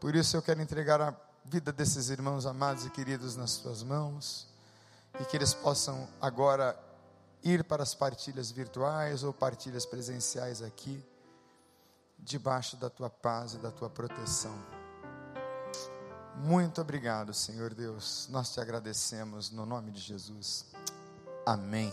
Por 0.00 0.14
isso 0.14 0.36
eu 0.36 0.42
quero 0.42 0.62
entregar 0.62 1.00
a 1.00 1.14
vida 1.44 1.72
desses 1.72 2.08
irmãos 2.08 2.46
amados 2.46 2.86
e 2.86 2.90
queridos 2.90 3.36
nas 3.36 3.56
tuas 3.56 3.82
mãos, 3.82 4.46
e 5.20 5.24
que 5.24 5.36
eles 5.36 5.52
possam 5.52 6.08
agora 6.20 6.78
ir 7.42 7.62
para 7.64 7.82
as 7.82 7.94
partilhas 7.94 8.50
virtuais 8.50 9.22
ou 9.22 9.34
partilhas 9.34 9.84
presenciais 9.84 10.62
aqui 10.62 11.04
debaixo 12.24 12.76
da 12.76 12.88
tua 12.88 13.10
paz 13.10 13.54
e 13.54 13.58
da 13.58 13.70
tua 13.70 13.90
proteção. 13.90 14.54
Muito 16.36 16.80
obrigado, 16.80 17.32
Senhor 17.32 17.72
Deus. 17.74 18.26
Nós 18.30 18.52
te 18.52 18.60
agradecemos 18.60 19.50
no 19.50 19.64
nome 19.64 19.92
de 19.92 20.00
Jesus. 20.00 20.66
Amém. 21.46 21.92